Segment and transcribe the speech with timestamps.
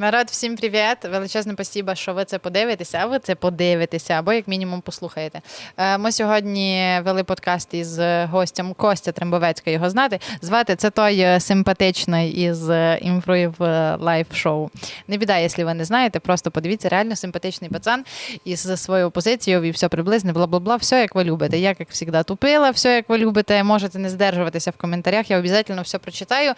[0.00, 0.96] Народ, всім привіт!
[1.12, 5.40] Величезне спасибо, що ви це подивитеся, а ви це подивитеся, або як мінімум послухаєте.
[5.76, 7.98] Е, Ми сьогодні вели подкаст із
[8.30, 10.18] гостем Костя Трембовецька, його знати.
[10.42, 13.54] Звати це той е, симпатичний із е, Improv
[14.00, 14.70] Live Show.
[15.08, 18.04] Не біда, якщо ви не знаєте, просто подивіться, реально симпатичний пацан
[18.44, 20.76] із своєю позицією і все приблизно, бла бла бла.
[20.76, 21.58] Все як ви любите.
[21.58, 23.64] Я, як завжди, тупила, все як ви любите.
[23.64, 25.30] Можете не здержуватися в коментарях.
[25.30, 26.52] Я обов'язково все прочитаю.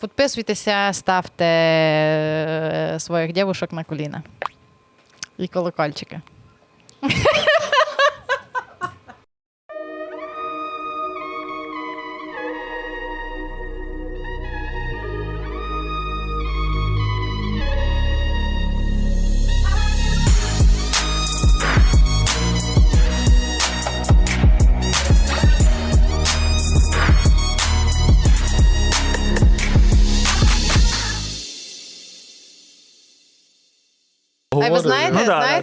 [0.00, 1.44] Підписуйтеся, ставте
[2.98, 4.22] своїх дівушок на коліна.
[5.38, 6.20] І колокольчики.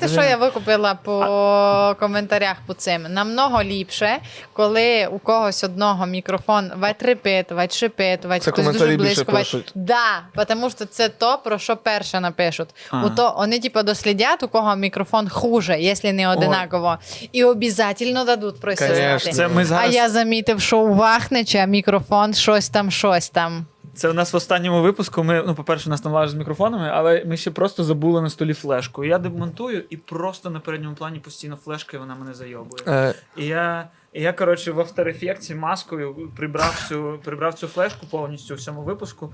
[0.07, 3.05] знаєте, що я викупила по коментарях по цим?
[3.09, 4.17] Намного ліпше,
[4.53, 9.41] коли у когось одного мікрофон витрепетувати, шипетувати, Це хтось дуже близько.
[9.75, 12.69] Да, тому що це то, про що перше напишуть.
[12.89, 13.07] Ага.
[13.07, 16.97] У то вони типу дослідять, у кого мікрофон хуже, якщо не одинаково,
[17.31, 18.55] і обов'язково дадуть.
[18.59, 19.31] Конечно.
[19.31, 23.65] Це ми А я замітив, що у Вахнича мікрофон щось там, щось там.
[23.93, 25.23] Це у нас в останньому випуску.
[25.23, 28.29] Ми, ну, по-перше, у нас там лажа з мікрофонами, але ми ще просто забули на
[28.29, 29.03] столі флешку.
[29.03, 32.83] Я демонтую, і просто на передньому плані постійно флешка, і вона мене зайобує.
[32.87, 38.05] Е, І я, і я коротше, в After Effects маскою прибрав цю, прибрав цю флешку
[38.07, 39.33] повністю у всьому випуску.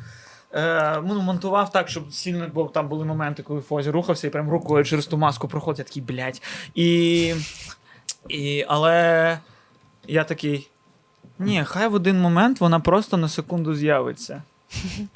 [0.53, 4.49] Е, ну, монтував так, щоб сильно, бо там були моменти, коли Фозі рухався і прям
[4.49, 6.41] рукою через ту маску проходить, я такий, блядь.
[6.75, 7.33] І,
[8.29, 9.39] і, але
[10.07, 10.69] я такий.
[11.39, 14.41] Ні, хай в один момент вона просто на секунду з'явиться.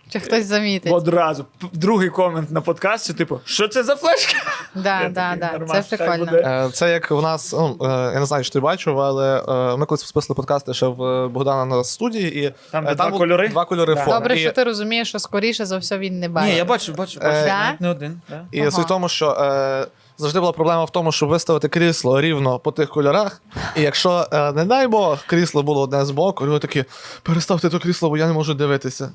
[0.09, 0.93] Чи хтось замітить?
[0.93, 1.45] Одразу.
[1.73, 4.37] Другий комент на подкасті, типу, що це за флешка?
[4.75, 6.25] Да, да, да, це прикольно.
[6.25, 6.37] буде.
[6.45, 9.39] е, Це як в нас, ну, е, я не знаю, чи ти бачив, але
[9.73, 13.11] е, ми колись списали подкасти ще в е, Богдана на студії, і Там, е, два
[13.11, 13.47] кольори?
[13.49, 14.03] Два кольори Да.
[14.05, 14.13] фон.
[14.13, 16.49] Добре, і, що ти розумієш, що скоріше за все він не бачить.
[16.51, 17.45] Ні, я бачу, бачу, бачу.
[17.45, 17.65] Да?
[17.65, 18.21] навіть не один.
[18.29, 18.41] Да?
[18.51, 18.71] і Ага.
[18.71, 19.87] суть в тому, що е,
[20.21, 23.41] завжди була проблема в тому, щоб виставити крісло рівно по тих кольорах.
[23.75, 26.85] І якщо, е, не дай Бог, крісло було одне з боку, люди такі,
[27.23, 29.11] переставте то крісло, бо я не можу дивитися.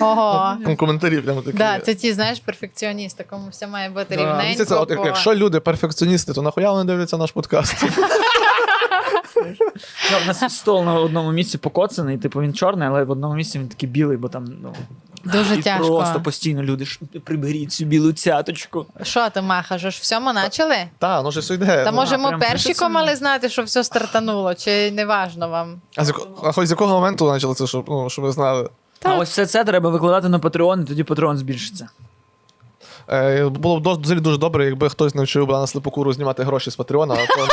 [0.00, 0.56] Ого.
[0.64, 1.58] Там коментарі прямо такі.
[1.58, 4.40] Да, це ті, знаєш, перфекціоністи, кому все має бути Да.
[4.40, 7.84] Здається, от, якщо люди перфекціоністи, то нахуя вони дивляться наш подкаст?
[10.12, 13.58] Ну, у нас стол на одному місці покоцаний, типу він чорний, але в одному місці
[13.58, 14.72] він такий білий, бо там ну,
[15.24, 15.96] Дуже і тяжко.
[15.96, 18.86] просто постійно люди ж приберіть цю білу цяточку.
[19.02, 19.80] Що ти махаш?
[19.80, 20.76] Ж всьому почали?
[20.98, 21.84] Та, ну ж все йде.
[21.84, 25.80] Та Ну, може ми перші комали мали знати, що все стартануло, чи не важно вам?
[25.96, 28.70] А, з, а хоч з якого моменту почали це, щоб, ну, щоб ви знали?
[29.02, 31.88] А ось все це треба викладати на Patreon, і тоді Patreon збільшиться.
[33.12, 37.14] Е, було б взагалі дуже добре, якби хтось навчив Богдана Слепокуру знімати гроші з Патреона,
[37.14, 37.48] а то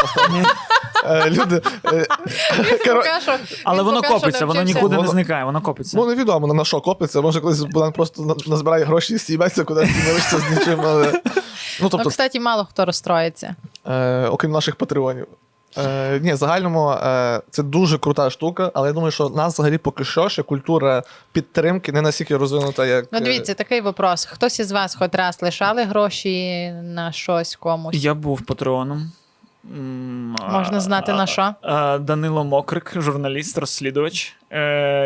[1.05, 1.61] е, люди.
[1.93, 2.05] е,
[3.63, 5.97] Але він воно копиться, воно нікуди не зникає, воно копиться.
[5.97, 7.21] Ну, невідомо на що копиться.
[7.21, 10.81] Може, колись Богдан просто назбирає гроші і стійбеться кудись і не лишиться з нічим.
[10.83, 11.11] Але...
[11.13, 11.31] Ну,
[11.81, 13.55] Ну, тобто, кстати, мало хто розстроїться.
[13.87, 15.27] е, окрім наших патреонів.
[15.77, 19.53] Е, ні, в загальному е, це дуже крута штука, але я думаю, що в нас
[19.53, 23.05] взагалі поки що ще культура підтримки не настільки розвинута, як.
[23.11, 24.25] Ну, е, дивіться, такий вопрос.
[24.25, 27.95] Хтось із вас хоч раз лишали гроші на щось комусь?
[27.95, 29.11] Я був Патреоном.
[30.51, 31.55] Можна знати, на що?
[31.99, 34.35] Данило Мокрик, журналіст, розслідувач.
[34.49, 34.59] Е,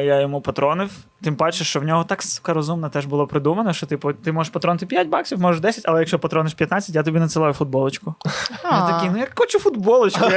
[0.04, 0.92] я йому патронив.
[1.24, 4.54] Тим паче, що в нього так сука, розумно теж було придумано, що типу, ти можеш
[4.54, 8.16] патронити 5 баксів, можеш 10, але якщо патрониш 15, я тобі надсилаю футболочку.
[8.64, 10.26] Я такий, ну я хочу футболочку.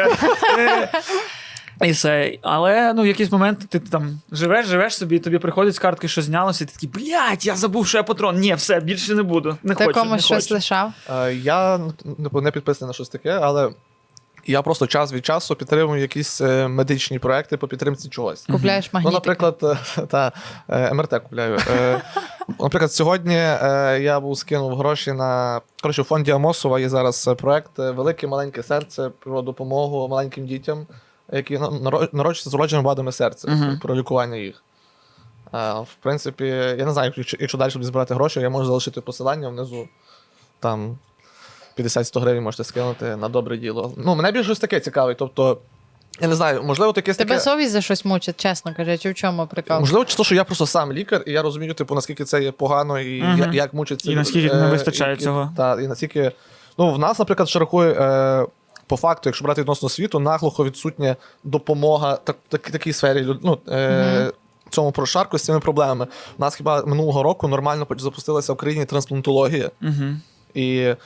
[0.59, 0.89] Е,
[1.83, 2.39] і все.
[2.43, 6.09] Але ну, в якийсь момент ти там живеш, живеш собі, і тобі приходить з картки,
[6.09, 8.39] що знялося, і ти такий, блядь, я забув, що я патрон.
[8.39, 9.57] Ні, все, більше не буду.
[9.63, 10.55] Не Ти хочу, не комусь щось хочу.
[10.55, 10.93] лишав?
[11.11, 13.71] Е, Я ну, не підписаний на щось таке, але
[14.47, 18.47] я просто час від часу підтримую якісь е, медичні проекти по підтримці чогось.
[18.53, 20.33] Купляєш Ну, наприклад, е, та,
[20.69, 21.59] е, МРТ купляю.
[22.61, 23.35] Наприклад, сьогодні
[24.05, 29.11] я був скинув гроші на коротше, у фонді Амосова є зараз проект Велике маленьке серце
[29.19, 30.87] про допомогу маленьким дітям,
[31.33, 31.59] які
[32.13, 33.79] народжуються з уродженими вадами серця, Мгм.
[33.83, 34.63] про лікування їх.
[35.63, 36.45] В принципі,
[36.79, 39.89] я не знаю, якщо, якщо далі буде збирати гроші, я можу залишити посилання внизу.
[40.61, 40.99] Там
[41.79, 43.93] 50-100 гривень можете скинути на добре діло.
[43.97, 45.19] Ну, мене більше щось таке цікавить.
[45.19, 45.59] Тобто,
[46.21, 49.81] я не знаю, можливо, таке Тебе совість за щось мучить, чесно кажучи, в чому прикол?
[49.81, 52.53] Можливо, чи то, що я просто сам лікар, і я розумію, типу, наскільки це є
[52.53, 53.39] погано, і Мгм.
[53.39, 54.13] як, як мучиться.
[54.13, 55.53] І наскільки не вистачає і, цього.
[55.57, 56.33] Так, і наскільки.
[56.79, 58.47] Ну, в нас, наприклад, рахує, е,
[58.87, 63.27] по факту, якщо брати відносно світу, наглухо відсутня допомога так, так, такій сфері.
[63.43, 64.33] Ну, е,
[64.75, 66.07] цьому прошарку з цими проблемами.
[66.39, 69.71] У нас хіба минулого року нормально запустилася в країні трансплантологія.
[69.83, 70.17] Угу.
[70.55, 70.97] І е,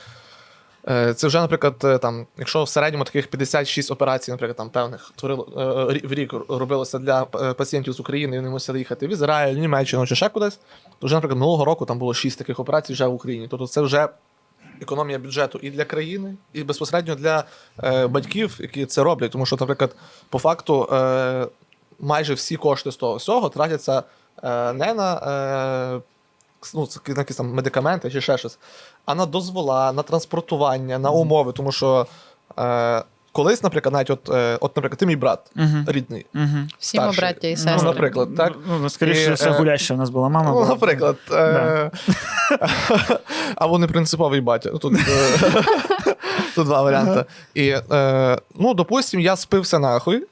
[1.15, 5.47] це вже, наприклад, е, там, якщо в середньому таких 56 операцій, наприклад, там певних творило,
[5.91, 10.07] е, в рік робилося для е, пацієнтів з України, вони мусили їхати в Ізраїль, Німеччину
[10.07, 10.59] чи ще кудись,
[10.99, 13.47] то вже, наприклад, минулого року там було 6 таких операцій вже в Україні.
[13.49, 14.07] Тобто це вже
[14.81, 17.43] економія бюджету і для країни, і безпосередньо для
[17.83, 19.31] е, батьків, які це роблять.
[19.31, 19.95] Тому що, наприклад,
[20.29, 21.47] по факту е,
[21.99, 24.03] майже всі кошти з того всього тратяться
[24.43, 26.01] е, не на.
[26.75, 28.59] Ну, якісь там медикаменти чи ще щось,
[29.05, 31.51] а на дозвола, на транспортування, на умови.
[31.53, 32.07] Тому що
[32.59, 35.67] е, колись, наприклад, навіть от, е, от, наприклад, ти мій брат Угу.
[35.87, 36.25] рідний.
[36.35, 36.67] Угу.
[36.79, 38.53] Всі ми браття і Ну, наприклад, так?
[38.67, 40.51] Ну, ну, скоріше все, е, гуляща у нас була мама.
[40.51, 41.15] Ну, наприклад.
[41.31, 41.91] Е-
[43.55, 44.69] або непринциповий батя.
[44.73, 45.63] Ну, Тут, е-
[46.55, 47.25] тут два варіанти.
[47.53, 50.27] І, е- ну, допустим, я спився нахуй.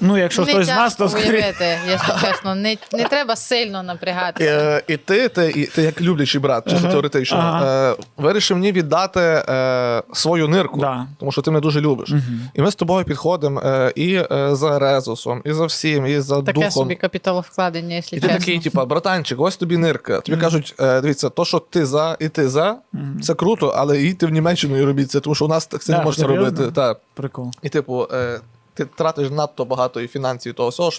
[0.00, 1.54] Ну, якщо не хтось з нас, то скоріше.
[1.88, 2.54] якщо чесно.
[2.54, 4.50] Не, не треба сильно І, напрягатися.
[4.50, 7.90] е, і ти, ти, і, ти як люблячий брат, чисто Ага, теоретично, ага.
[7.90, 11.06] е- вирішив мені віддати е- свою нирку, Да.
[11.18, 12.10] тому що ти мене дуже любиш.
[12.10, 12.40] Мгм.
[12.54, 16.36] І ми з тобою підходимо е- і е- за Резусом, і за всім, і за
[16.42, 16.70] Таке духом.
[16.70, 20.20] собі капіталовкладення, якщо І ти такий, типа, братанчик, ось тобі нирка.
[20.20, 22.76] Тобі кажуть, е, дивіться, то, що ти за, і ти за,
[23.22, 25.92] це круто, але їдьте в Німеччину і робіть це, тому що у нас так це
[25.92, 26.44] не Так, можна серйозно?
[26.50, 26.72] робити.
[26.74, 27.00] Так.
[27.14, 27.50] Прикол.
[27.62, 28.40] І, типу, е,
[28.84, 30.90] ти тратиш надто багато і фінансів і того всього.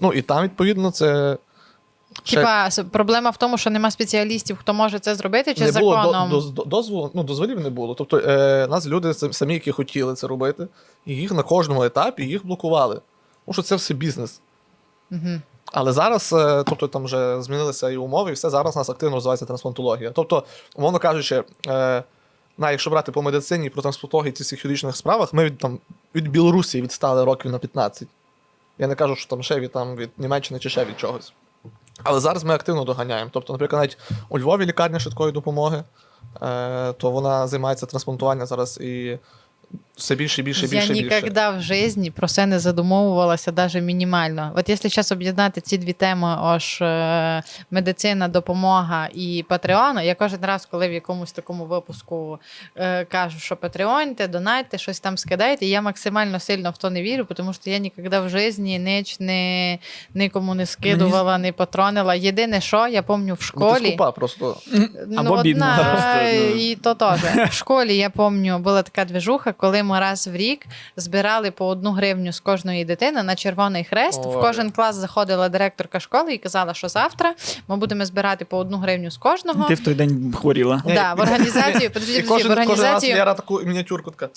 [0.00, 1.38] Ну, і там, відповідно, це.
[2.22, 5.80] ще Типа, с- проблема в тому, що нема спеціалістів, хто може це зробити, чи не
[5.80, 6.30] було законом.
[6.30, 7.94] до, до, дозволу, ну, дозволів не було.
[7.94, 10.68] Тобто, е, нас люди самі, які хотіли це робити,
[11.06, 13.00] і їх на кожному етапі їх блокували.
[13.44, 14.40] Тому що це все бізнес.
[15.10, 15.42] Мгм.
[15.72, 19.14] Але зараз, е, тобто там вже змінилися і умови, і все зараз у нас активно
[19.14, 20.10] розвивається трансплантологія.
[20.10, 20.44] Тобто,
[20.76, 22.02] умовно кажучи, е,
[22.58, 25.78] на, якщо брати по медицині, про трансплантологію і цих юридичних справах, ми там,
[26.16, 28.08] від Білорусі відстали років на 15.
[28.78, 31.32] Я не кажу, що там ще від, там, від Німеччини чи ще від чогось.
[32.02, 33.30] Але зараз ми активно доганяємо.
[33.32, 33.98] Тобто, наприклад, навіть
[34.28, 35.84] у Львові лікарня швидкої допомоги,
[36.42, 39.18] е, то вона займається трансплантуванням зараз і
[39.96, 40.92] все більше більше Я більше.
[40.92, 41.20] більше.
[41.22, 44.52] ніколи в житті про це не задумовувалася навіть мінімально.
[44.56, 50.38] От якщо зараз об'єднати ці дві теми, ож е, медицина, допомога і Патреон, я кожен
[50.42, 52.38] раз, коли в якомусь такому випуску
[52.76, 57.24] е, кажу, що патреоньте, донайте, щось там скидайте, я максимально сильно в то не вірю,
[57.34, 59.78] тому що я ніколи в житті ніч не,
[60.14, 62.14] нікому не скидувала, не патронила.
[62.14, 63.88] Єдине, що я пам'ятаю в Ну, ти школі.
[63.88, 64.56] скупа просто.
[65.06, 66.60] Ну, Або бідна одна, просто, ну.
[66.60, 67.20] і то теж.
[67.50, 70.66] В школі я пам'ятаю, була така движуха, коли ми раз в рік
[70.96, 74.20] збирали по одну гривню з кожної дитини на Червоний Хрест.
[74.20, 77.34] В кожен клас заходила директорка школи і казала, що завтра
[77.68, 79.68] ми будемо збирати по одну гривню з кожного.
[79.68, 80.82] Ти в той день хворіла.
[80.86, 84.28] Да, в організацію, подожди, І подожди, кожен, в кожен раз організацію Лера таку мініатюрку така.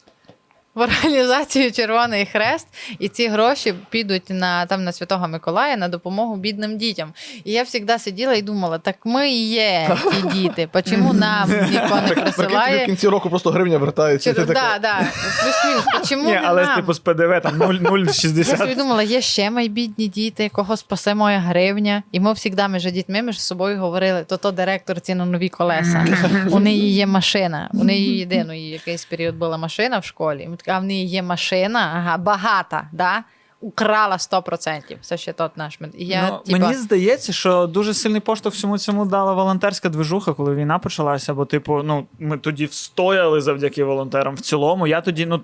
[0.76, 2.68] В організацію Червоний Хрест,
[3.00, 7.14] і ці гроші підуть на там на Святого Миколая на допомогу бідним дітям.
[7.44, 10.70] І я завжди сиділа і думала: так ми і є ті діти.
[10.90, 14.34] Чому нам ніхто не тобі в кінці року просто гривня вертається.
[14.34, 15.00] да, да,
[15.44, 16.10] плюс-мінус.
[16.10, 16.76] Чому Ні, але нам?
[16.76, 18.48] типу з ПДВ там 0,060.
[18.48, 22.04] Я собі думала, є ще мої бідні діти, кого спасе моя гривня.
[22.12, 26.06] І ми завжди між дітьми між собою говорили, то то директор ці на нові колеса.
[26.52, 27.70] У неї є машина.
[27.74, 30.48] У неї єдину її якийсь період була машина в школі.
[30.64, 33.24] Така, а в неї є машина, ага, багата, да?
[33.62, 34.98] Украла 100%.
[35.02, 35.80] Це ще тот наш.
[35.98, 40.34] І я, ну, типа, Мені здається, що дуже сильний поштовх всьому цьому дала волонтерська движуха,
[40.34, 41.34] коли війна почалася.
[41.34, 44.36] Бо, типу, ну, ми тоді встояли завдяки волонтерам.
[44.36, 45.42] В цілому, я тоді ну,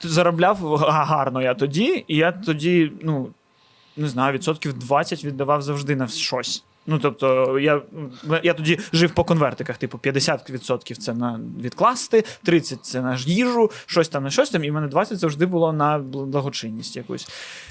[0.00, 3.28] заробляв гарно я тоді, і я тоді, ну,
[3.96, 6.64] не знаю, відсотків 20 віддавав завжди на щось.
[6.90, 7.82] Ну, тобто, я,
[8.42, 14.08] я тоді жив по конвертиках, типу, 50% це на відкласти, 30% це на їжу, щось
[14.08, 17.28] там на щось там, і в мене 20% завжди було на благочинність якусь.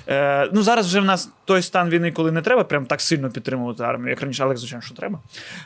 [0.07, 3.29] Е, ну, зараз вже в нас той стан війни, коли не треба прям так сильно
[3.29, 5.19] підтримувати армію, як раніше, але звичайно, що треба.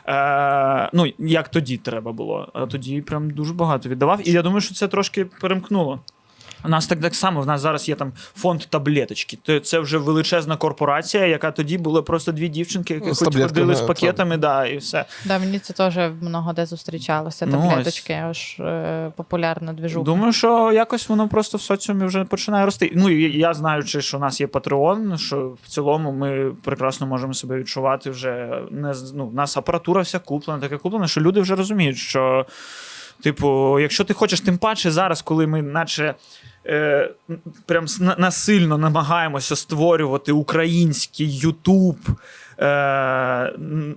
[0.06, 2.50] Е, ну, як тоді треба було.
[2.54, 4.28] А тоді прям дуже багато віддавав.
[4.28, 6.00] І я думаю, що це трошки перемкнуло.
[6.64, 9.38] У нас так, так само, в нас зараз є там фонд таблеточки.
[9.46, 13.36] Це- Це вже величезна корпорація, яка тоді була просто дві дівчинки, які Ну, з хоч
[13.36, 15.04] ходили з пакетами, да, і все.
[15.24, 17.46] да, мені це теж много де зустрічалося.
[17.46, 20.04] Ну, Таблеточки, аж е, популярна движуха.
[20.04, 22.92] Думаю, що якось воно просто в соціумі вже починає рости.
[22.94, 27.34] Ну і я знаючи, що у нас є Patreon, що в цілому ми прекрасно можемо
[27.34, 31.54] себе відчувати вже не ну, в нас апаратура вся куплена, таке куплена, що люди вже
[31.54, 32.46] розуміють, що,
[33.22, 36.14] типу, якщо ти хочеш, тим паче зараз, коли ми, наче.
[36.66, 37.10] Е,
[37.66, 37.86] прям
[38.18, 41.96] насильно намагаємося створювати український Ютуб,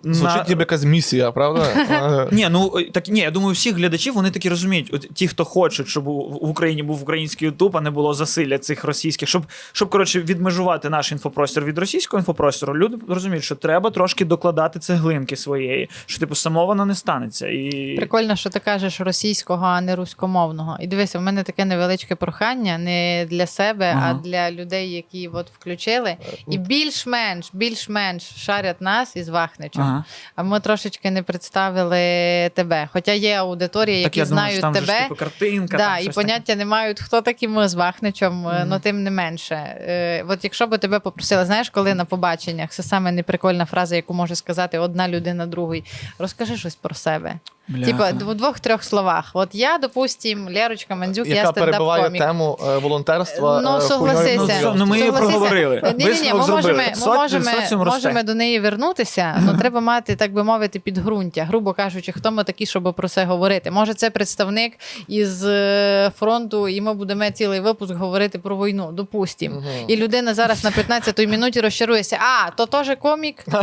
[0.04, 1.62] Звучить ніби якась місія, правда?
[1.92, 4.90] Е, ні, ну так ні, я думаю, всі глядачі вони такі розуміють.
[4.94, 8.58] От ті, хто хочуть, щоб у- в Україні був український Ютуб, а не було засилля
[8.58, 9.44] цих російських, щоб,
[9.74, 12.78] щоб коротше відмежувати наш інфопростір від російського інфопростору.
[12.78, 17.48] Люди розуміють, що треба трошки докладати цеглинки своєї, що типу само воно не станеться.
[17.48, 20.78] І Прикольно, що ти кажеш російського, а не руськомовного.
[20.82, 24.20] І дивися, в мене таке невеличке прохання не для себе, Ага.
[24.24, 26.16] а для людей, які от включили,
[26.48, 29.82] і більш-менш, більш-менш шарять нас із Вахничем.
[29.82, 30.04] Ага.
[30.36, 32.90] А ми трошечки не представили тебе.
[32.94, 35.02] Хоча є аудиторія, Так які я знають що там же ж, тебе.
[35.02, 35.78] типу, картинка.
[35.78, 39.56] Да, там і поняття не мають, хто такі ми з Вахничем, ну тим не менше.
[39.56, 44.14] Е, от якщо би тебе попросили, знаєш, коли на побаченнях, це саме неприкольна фраза, яку
[44.14, 45.84] може сказати одна людина другій.
[46.20, 47.40] Розкажи щось про себе.
[47.68, 47.92] Бляха.
[47.92, 49.32] Типа в двох-трьох словах.
[49.34, 52.18] От я, допустим, Лерочка Мандзюк, я стендап-комік.
[52.18, 53.62] тему е, волонтерства.
[53.62, 54.60] Ну, е, согласися.
[54.64, 55.94] Ну, ну, ми її проговорили.
[55.98, 60.34] Ні, ні, ні, ми можемо, ми можемо, можемо до неї вернутися, але треба мати, так
[60.34, 61.44] би мовити, підґрунтя.
[61.44, 63.72] Грубо кажучи, хто ми такі, щоб про це говорити.
[63.72, 64.74] Може, це представник
[65.08, 69.56] із е, фронту, і ми будемо цілий випуск говорити про війну, допустимо.
[69.56, 69.86] Мгм.
[69.88, 72.18] І людина зараз на 15-й минуті розчарується.
[72.22, 73.46] А, то теж комік.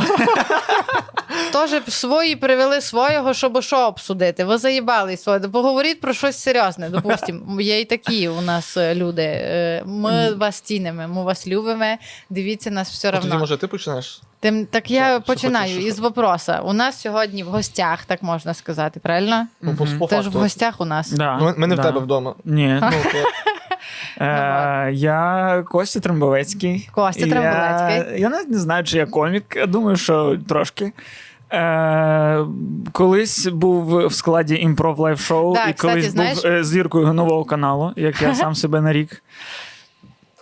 [1.52, 4.44] Теж свої привели свого, щоб що обсудити.
[4.44, 5.40] Ви заїбали своє.
[5.40, 6.88] Поговоріть про щось серйозне.
[6.88, 9.22] Допустимо, є і такі у нас е, люди.
[9.22, 11.96] Е, Ми вас цінимо, ми вас любимо.
[12.30, 13.38] Дивіться нас все одно.
[13.38, 14.20] може, ти почнеш?
[14.42, 16.60] Тим так я Що- що починаю хочеш, із вопроса.
[16.64, 19.46] У нас сьогодні в гостях, так можна сказати, правильно?
[19.60, 21.10] Ну, по Ти ж в гостях у нас.
[21.12, 22.34] Да, Ну, Ми ми не в тебе вдома.
[22.44, 22.78] Ні.
[22.82, 22.88] Ну,
[24.20, 26.88] Е, я Костя Трембовецький.
[26.92, 28.12] Костя І Трембовецький.
[28.12, 29.56] Я, я навіть не знаю, чи я комік.
[29.56, 30.92] Я думаю, що трошки.
[31.52, 32.44] Е,
[32.92, 37.12] колись був в складі Improv Live Show Так, і кстати, колись знаєш- був е, зіркою
[37.12, 39.22] нового каналу, як я сам себе нарік.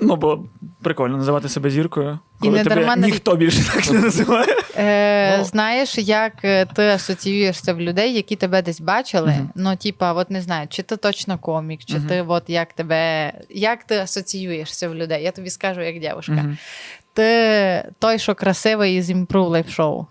[0.00, 0.44] Ну, бо
[0.82, 2.18] прикольно називати себе зіркою.
[2.42, 4.56] І не тебе дарма ніхто більше так не називає.
[4.76, 5.44] Е, Ну.
[5.44, 9.28] Знаєш, як е, ти асоціюєшся в людей, які тебе десь бачили?
[9.30, 9.50] Мгм.
[9.54, 12.06] Ну, типа, от не знаю, чи ти точно комік, чи Мгм.
[12.08, 13.32] ти от як тебе.
[13.50, 15.22] Як ти асоціюєшся в людей?
[15.24, 16.42] Я тобі скажу, як дівчинка.
[16.42, 16.58] Мгм.
[17.12, 20.06] Ти той, що красивий із Improve Life Show.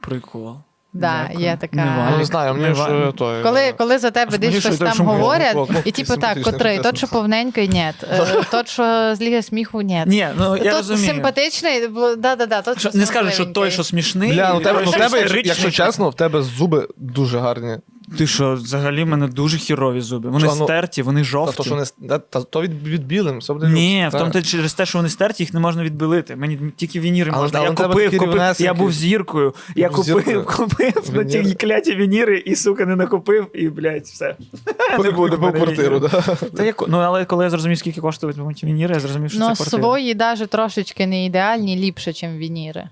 [0.00, 0.56] Прикол.
[0.98, 1.76] Да, є така.
[1.76, 3.14] Не Ну, не знаю, мені ж валік.
[3.22, 3.42] е.
[3.42, 7.68] Коли, коли за тебе десь щось там говорять, і типу так, котрий, тот, що повненький,
[7.68, 7.92] ні.
[8.02, 10.02] Е, Тот, що з Ліги сміху, ні.
[10.06, 11.06] Ні, ну я Тот розумію.
[11.06, 14.32] симпатичний, бо- да-да-да, тот, Що- що Не скажуть, що той, що смішний.
[14.32, 17.76] Бля, ну тебе, ну, тебе, якщо чесно, в тебе зуби дуже гарні.
[18.18, 20.30] Ти що, взагалі, в мене дуже хірові зуби.
[20.30, 21.56] Вони Що, ну, стерті, вони Та жовті.
[21.56, 24.30] то, що не, с- та, та, то від, від білим, все буде Ні, в тому
[24.30, 24.42] Та.
[24.42, 26.36] через те, що вони стерті, їх не можна відбілити.
[26.36, 27.58] Мені тільки вініри Але- можна.
[27.58, 28.56] але Я купив, купив.
[28.58, 29.54] Я був зіркою.
[29.76, 30.44] Я Був купив, зіркою.
[30.44, 34.36] купив на ті кляті вініри і, сука, не накупив, і, блядь, все.
[35.02, 36.08] Не буде мене квартиру, да.
[36.56, 39.46] Та я, ну, але коли я зрозумів, скільки коштують ті вініри, я зрозумів, що Ну,
[39.48, 39.82] це квартира.
[39.82, 42.88] свої навіть трошечки не ідеальні, ліпше, ніж вініри.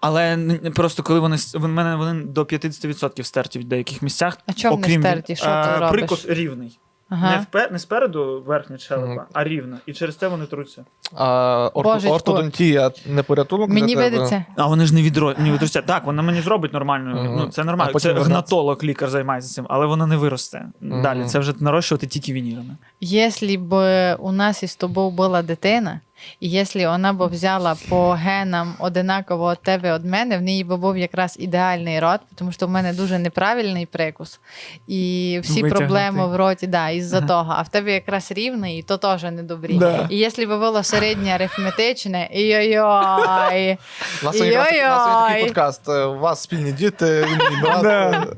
[0.00, 0.36] Але
[0.74, 4.38] просто коли вони мене вони до 50% стерті в деяких місцях.
[4.46, 5.36] А чому не окрім стерті?
[5.36, 5.90] Що ти е, робиш?
[5.90, 6.78] Прикус рівний.
[7.10, 7.38] Не, Ага.
[7.50, 9.20] впе, не спереду верхня челепа, Мгм.
[9.32, 9.78] а рівна.
[9.86, 10.84] І через це вони труться.
[11.14, 14.44] А орто- ортодонтія не порятунок Мені видиться.
[14.56, 15.86] А вони ж не відро не відростять.
[15.86, 17.22] Так, вона мені зробить нормально.
[17.22, 17.36] Мгм.
[17.36, 17.98] Ну це нормально.
[17.98, 18.30] Це вернеться.
[18.30, 20.66] гнатолог, лікар займається цим, але вона не виросте.
[20.80, 21.02] Мгм.
[21.02, 22.76] Далі це вже нарощувати тільки вінірами.
[23.00, 26.00] Якщо б у нас із тобою була дитина,
[26.40, 30.76] і якщо вона б взяла по генам одинаково від тебе від мене, в неї б
[30.76, 34.40] був якраз ідеальний рот, тому що в мене дуже неправильний прикус.
[34.88, 35.78] І всі Витягнутий.
[35.78, 37.26] проблеми в роті, да, із-за Ага.
[37.26, 37.54] того.
[37.58, 39.74] А в тебе якраз рівний, і то теж не добрі.
[39.74, 40.06] Да.
[40.10, 43.76] І якщо б було середнє арифметичне, є якраз-
[44.22, 45.88] у нас є такий подкаст.
[45.88, 48.28] е, У вас спільні діти, він брат.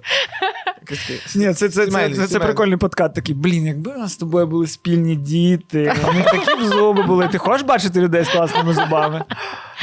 [0.90, 1.20] Такий.
[1.34, 3.14] Ні, це, це, це, це, це, прикольний подкат.
[3.14, 7.28] Такий, блін, якби у нас з тобою були спільні діти, вони такі б зуби були.
[7.28, 9.24] Ти хочеш бачити людей з класними зубами?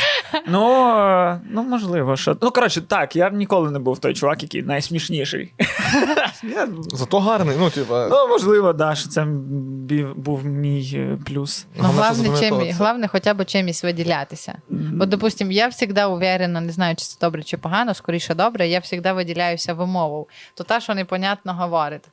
[0.48, 2.38] Ну, е, ну можливо, що.
[2.42, 5.54] Ну, коротше, так, я ніколи не був той чувак, який найсмішніший.
[6.44, 8.08] Я- Зато гарний, ну, типа.
[8.12, 9.26] Ну, можливо, да, що це
[9.60, 11.66] бі- був мій е, плюс.
[11.76, 12.78] Ну, Головне, що главне, чим, запам'ятовуватися.
[12.78, 14.56] главне, хоча б чимось виділятися.
[14.70, 18.82] Бо, допустим, я завжди уверена, не знаю, чи це добре чи погано, скоріше добре, я
[18.86, 20.26] завжди виділяюся вимовою.
[20.54, 22.04] То та, що непонятно говорить.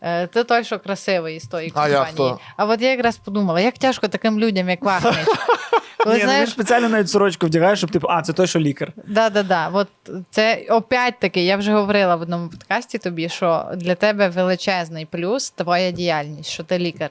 [0.00, 1.98] Е, Ти той, що красивий із тої А компанії.
[1.98, 2.38] я хто?
[2.56, 5.14] А от я якраз подумала, як тяжко таким людям, як Вахнич.
[6.06, 8.92] Ні, ну, він спеціально навіть сорочку вдягає, щоб типу, а, це той, що лікар.
[9.06, 9.68] да, да, да.
[9.68, 9.88] От
[10.30, 15.50] це опять таки, я вже говорила в одному подкасті тобі, що для тебе величезний плюс
[15.50, 17.10] твоя діяльність, що ти лікар.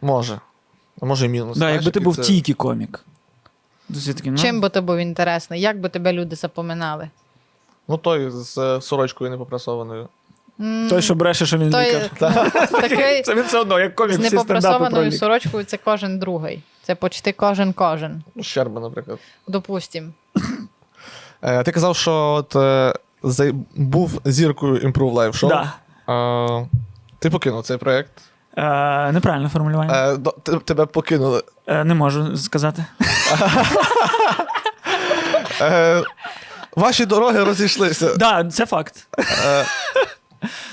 [0.00, 0.40] Може.
[1.00, 1.48] А може і мінус.
[1.48, 3.04] Да, знаєш, якби ти був це- тільки комік.
[4.16, 5.60] Таки, ну, Чим би ти був інтересний?
[5.60, 7.08] Як би тебе люди запоминали?
[7.88, 10.08] Ну, той з е, сорочкою непопрасованою.
[10.60, 12.50] М, Той, що бреше, що він той, лікар.
[12.70, 16.18] такий Це він все одно, як комік, з всі стендапи про непопрасованою сорочкою це кожен
[16.18, 16.62] другий.
[16.90, 18.22] Це почти кожен кожен.
[18.34, 19.18] Ну, Щерба, наприклад.
[19.48, 20.12] Допустим.
[21.42, 25.48] Е, ти казав, що от, е, зай- був зіркою Improve Live Show.
[25.48, 25.72] Да.
[26.62, 26.66] Е,
[27.18, 28.10] ти покинув цей проєкт.
[28.56, 30.12] Е, неправильне формулювання.
[30.12, 31.42] Е, до- те- тебе покинули.
[31.66, 32.84] Е, не можу сказати.
[35.60, 36.02] Е,
[36.76, 38.08] ваші дороги розійшлися.
[38.08, 39.06] Так, да, це факт.
[39.46, 39.64] Е,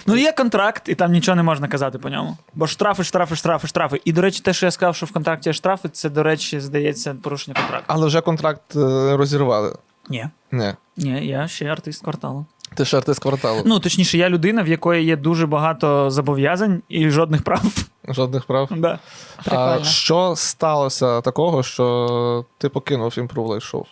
[0.05, 2.38] Ну, є контракт, і там нічого не можна казати по ньому.
[2.53, 4.01] Бо штрафи, штрафи, штрафи, штрафи.
[4.05, 6.59] І, до речі, те, що я сказав, що в контракті є штрафи, це, до речі,
[6.59, 7.86] здається, порушення контракту.
[7.88, 9.75] але вже контракт е, розірвали.
[10.09, 10.27] Ні.
[10.51, 10.74] Ні.
[10.97, 12.45] Ні, я ще артист кварталу.
[12.75, 13.62] Ти ж артист кварталу.
[13.65, 17.62] Ну, точніше, я людина, в якої є дуже багато зобов'язань і жодних прав.
[18.09, 18.69] Жодних прав.
[18.71, 19.00] Да.
[19.45, 19.77] Прикольно.
[19.81, 23.83] А що сталося такого, що ти покинув Improve Show?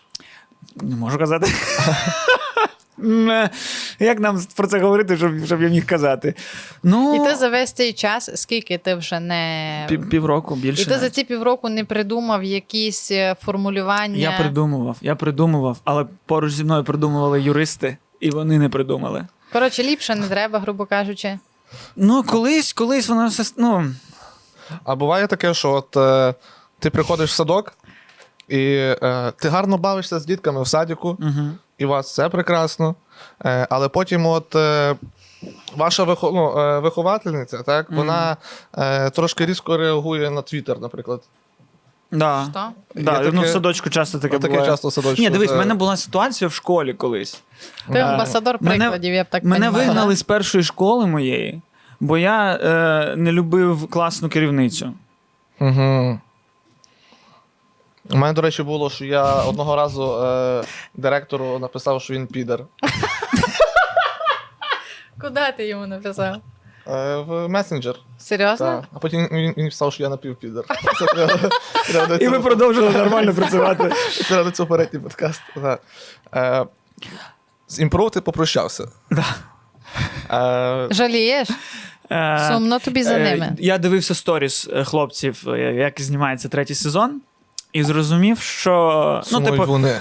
[0.81, 1.47] Не можу казати.
[3.99, 6.33] Як нам про це говорити, щоб, щоб я міг казати?
[6.83, 9.87] Ну, І ти за весь цей час, скільки ти вже не.
[10.11, 10.81] півроку більше.
[10.81, 14.17] І ти за ці півроку не придумав якісь е, формулювання.
[14.17, 19.27] Я придумував, я придумував, але поруч зі мною придумували юристи, і вони не придумали.
[19.53, 21.39] Коротше, ліпше не треба, грубо кажучи.
[21.95, 23.43] Ну, колись, колись воно все.
[23.57, 23.93] Ну,
[24.83, 26.33] А буває таке, що от е,
[26.79, 27.73] ти приходиш в садок,
[28.47, 31.51] і е, ти гарно бавишся з дітками в садіку, угу.
[31.77, 32.95] І у вас все прекрасно.
[33.45, 34.95] Е, але потім, от е,
[35.75, 38.37] ваша вихо, ну, е, виховательниця, так, вона
[38.77, 41.21] е, трошки різко реагує на Твіттер, наприклад.
[42.11, 42.47] Да.
[42.95, 45.21] Да, Є ну, в садочку часто таке таке часто в садочку.
[45.21, 47.41] Ні, дивись, в Е, мене була ситуація в школі колись.
[47.91, 49.85] Ти амбасадор мене- прикладів, я б так Мене понімала.
[49.85, 51.61] вигнали з першої школи моєї,
[51.99, 54.93] бо я е, не любив класну керівницю.
[55.59, 56.19] Угу.
[58.11, 62.59] У мене, до речі, було, що я одного разу е, директору написав, що він підер.
[65.21, 66.35] Куди ти йому написав?
[66.87, 67.95] Е, в месенджер.
[68.17, 68.65] Серйозно?
[68.65, 68.83] Так.
[68.93, 70.63] А потім він, він писав, що я напівпідер.
[70.99, 71.49] Це треба,
[71.87, 73.91] треба до І ми цього- продовжили нормально працювати.
[74.27, 75.41] Це до цього передній подкаст.
[76.35, 76.65] Е,
[77.67, 78.87] з імпров ти попрощався.
[79.11, 79.25] Да.
[80.31, 81.49] Е, Жалієш?
[82.11, 83.55] Е, Сумно тобі за е, ними.
[83.59, 87.21] Я дивився сторіс е, хлопців, е, як знімається третій сезон,
[87.75, 89.23] і зрозумів, що.
[89.31, 89.95] Ну, типу, вони.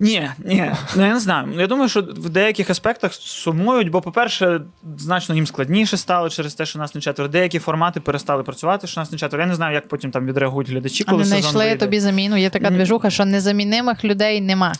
[0.00, 1.48] Ні, ні, ну я не знаю.
[1.60, 4.60] Я думаю, що в деяких аспектах сумують, бо, по-перше,
[4.98, 7.28] значно їм складніше стало через те, що нас не четверо.
[7.28, 9.42] Деякі формати перестали працювати, що нас не четверо.
[9.42, 11.76] Я не знаю, як потім там відреагують глядачі, А не сезон знайшли вийде.
[11.76, 12.36] тобі заміну.
[12.36, 12.76] Є така Ні.
[12.76, 14.72] движуха, що незамінимих людей нема.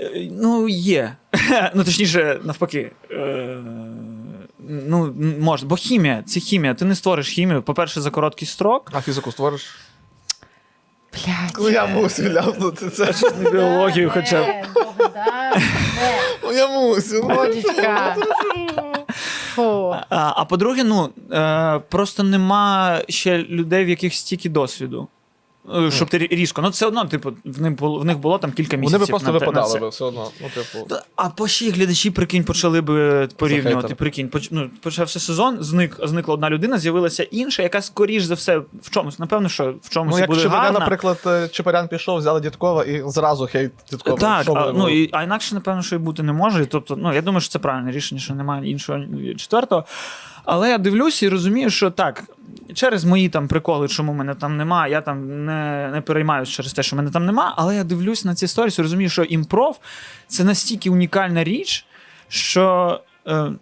[0.00, 1.16] Е, Ну, є.
[1.74, 2.92] ну, точніше, навпаки.
[3.10, 3.56] Е,
[4.68, 5.68] ну, можна.
[5.68, 6.74] Бо хімія, це хімія.
[6.74, 7.62] Ти не створиш хімію.
[7.62, 8.90] По-перше, за короткий строк.
[8.94, 9.74] А фізику створиш?
[11.12, 11.56] Блядь.
[11.58, 13.12] Ну я мусив ляпнути це.
[13.42, 14.46] Не біологію, хоча б.
[16.42, 17.24] Ну я мусив.
[19.54, 19.94] Фу.
[20.10, 25.08] А, а по-друге, ну е, просто нема ще людей, в яких стільки досвіду.
[25.74, 26.62] Е, Щоб ти різко.
[26.62, 28.98] Ну, це одно, типу, в них було, в них було там кілька місяців.
[28.98, 29.78] Вони би просто на на випадали це.
[29.78, 30.30] би все одно.
[30.40, 30.94] Ну, типу.
[31.16, 33.94] А по ще глядачі, прикинь, почали би порівнювати.
[33.94, 38.58] Прикинь, поч, ну, почався сезон, зник, зникла одна людина, з'явилася інша, яка скоріш за все
[38.58, 39.18] в чомусь.
[39.18, 40.78] Напевно, що в чомусь Ну, як буде Чебарян, гарна.
[40.78, 44.16] наприклад, е, Чепарян пішов, взяли Дідкова і зразу хейт Дідкова.
[44.16, 46.66] Так, Що а, ну, і, а інакше, напевно, що і бути не може.
[46.66, 48.98] Тобто, ну, я думаю, що це правильне рішення, що немає іншого
[49.36, 49.84] четвертого.
[50.44, 52.24] Але я дивлюся і розумію, що так,
[52.74, 56.82] через мої там приколи, чому мене там нема, я там не, не переймаюсь через те,
[56.82, 59.80] що мене там нема, але я дивлюсь на ці сторіс і розумію, що імпров
[60.26, 61.86] це настільки унікальна річ,
[62.28, 63.00] що.
[63.28, 63.52] Е,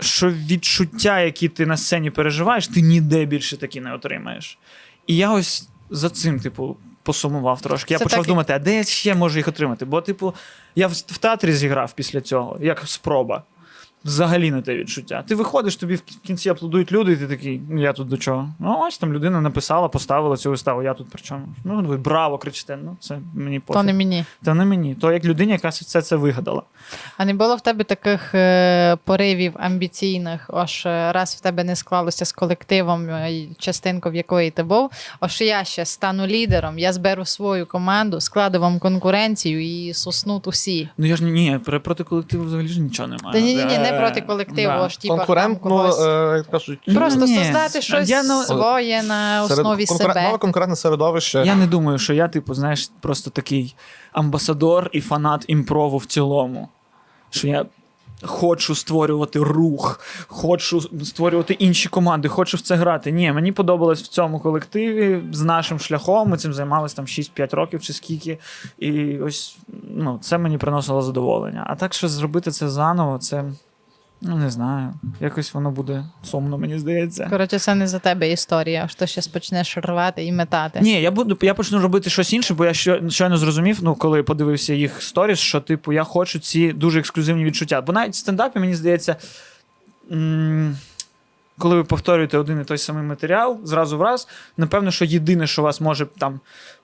[0.00, 4.58] що відчуття, які ти на сцені переживаєш, ти ніде більше такі не отримаєш.
[5.06, 7.94] І я ось за цим, типу, посумував трошки.
[7.94, 9.84] Я Це почав так думати, а де я ще можу їх отримати?
[9.84, 10.34] Бо, типу,
[10.74, 13.42] я в, в театрі зіграв після цього, як спроба.
[14.04, 15.24] Взагалі не те відчуття.
[15.28, 18.54] Ти виходиш, тобі в кінці аплодують люди, і ти такий, ну я тут до чого?
[18.58, 21.48] Ну, ось там людина написала, поставила цю виставу, я тут при чому?
[21.64, 22.78] Ну, ви браво, кричите.
[22.84, 23.80] Ну, це мені пофіг.
[23.80, 24.24] То не мені.
[24.44, 24.94] Та не мені.
[24.94, 26.62] То як людині, яка все це вигадала.
[27.16, 31.76] А не було в тебе таких е, поривів амбіційних, ось е, раз в тебе не
[31.76, 34.90] склалося з колективом, е, частинку в якої ти був.
[35.20, 40.88] Ось я ще стану лідером, я зберу свою команду, складу вам конкуренцію і соснуть усі.
[40.98, 43.32] Ну я ж ні, ні, проти колективу взагалі ж нічого немає.
[43.32, 44.84] Та ні, ні, ні, не Е, проти колективу, да.
[44.84, 46.00] аж типа там Конкурентно, когось.
[46.00, 47.36] е, як кажуть, Просто Ні.
[47.38, 50.22] создати щось Я, ну, своє на серед- основі конкурен- себе.
[50.22, 51.42] нове конкурентне середовище.
[51.46, 53.74] Я не думаю, що я, типу, знаєш, просто такий
[54.12, 56.68] амбасадор і фанат імпрову в цілому.
[57.30, 57.64] Що я
[58.22, 63.12] хочу створювати рух, хочу створювати інші команди, хочу в це грати.
[63.12, 66.28] Ні, мені подобалось в цьому колективі з нашим шляхом.
[66.28, 68.38] Ми цим займалися там 6-5 років чи скільки.
[68.78, 69.56] І ось
[69.96, 71.64] ну, це мені приносило задоволення.
[71.66, 73.44] А так що зробити це заново, це.
[74.20, 74.94] Ну, не знаю.
[75.20, 77.26] Якось воно буде сумно, мені здається.
[77.30, 80.80] Коротше, це не за тебе історія, що ще почнеш рвати і метати.
[80.80, 84.22] Ні, я буду, я почну робити щось інше, бо я що- щойно зрозумів, ну коли
[84.22, 87.80] подивився їх сторіс, що типу я хочу ці дуже ексклюзивні відчуття.
[87.80, 89.16] Бо навіть в стендапі, мені здається,
[90.12, 90.76] м-
[91.58, 95.62] коли ви повторюєте один і той самий матеріал зразу в раз, напевно, що єдине, що
[95.62, 96.40] вас може там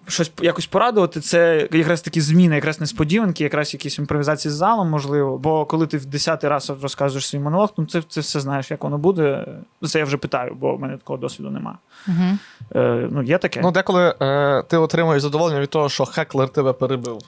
[0.09, 5.39] щось якось порадувати, це якраз такі зміни, якраз несподіванки, якраз якісь імпровізації з залом, можливо.
[5.39, 8.85] Бо коли ти в десятий раз розказуєш свій монолог, ну це, це все знаєш, як
[8.85, 9.47] воно буде.
[9.87, 11.79] Це я вже питаю, бо в мене такого досвіду нема.
[12.09, 12.39] Угу.
[12.75, 13.61] Е, ну, є таке.
[13.63, 17.19] Ну, деколи е, ти отримуєш задоволення від того, що хеклер тебе перебив.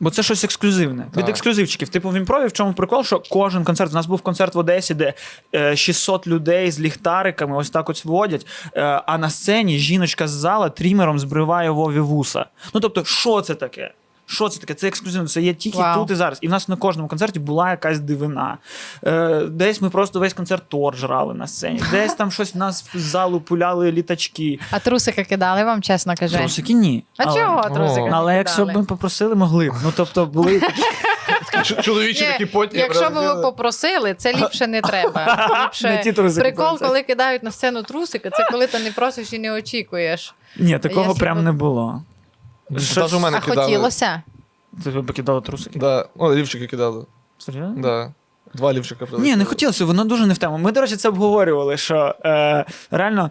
[0.00, 1.06] Бо це щось ексклюзивне.
[1.14, 1.22] Так.
[1.22, 1.88] Від ексклюзивчиків.
[1.88, 3.92] Типу в імпрові, в чому прикол, що кожен концерт.
[3.92, 5.14] У нас був концерт в Одесі, де
[5.54, 8.46] е, 600 людей з ліхтариками ось так ось водять.
[8.76, 12.46] Е, а на сцені жіночка з зала трімером збриває Вові вуса.
[12.74, 13.92] Ну тобто, що це таке?
[14.30, 14.74] Що це таке?
[14.74, 16.00] Це ексклюзивно, це є тільки Вау.
[16.00, 16.38] тут і зараз.
[16.40, 18.58] І в нас на кожному концерті була якась дивина.
[19.06, 22.84] Е, десь ми просто весь концерт торт жрали на сцені, десь там щось в нас
[22.94, 24.58] з залу пуляли літачки.
[24.70, 26.38] А трусика кидали вам, чесно кажи.
[26.38, 27.04] Трусики ні.
[27.16, 27.74] А Але- чого О.
[27.74, 28.10] трусика?
[28.12, 29.74] Але якщо б ми попросили, могли б.
[29.84, 30.60] Ну тобто були
[31.82, 32.78] Чоловічі такі потні.
[32.78, 35.48] Якщо б ви попросили, це ліпше не треба.
[35.50, 39.32] Не Ліпше ті трусики прикол, коли кидають на сцену трусика, це коли ти не просиш
[39.32, 40.34] і не очікуєш.
[40.56, 42.02] Ні, такого прям не було.
[42.94, 43.62] Та у мене А кидали.
[43.62, 44.22] хотілося.
[44.84, 45.78] Це ви покидали трусики?
[45.78, 46.08] Да.
[46.18, 47.04] О, лівчики кидали.
[47.38, 47.74] Серйозно?
[47.82, 48.12] Да.
[48.54, 50.58] Два лівчика Ні, не хотілося, воно дуже не в тему.
[50.58, 53.30] Ми, до речі, це обговорювали, що е, реально,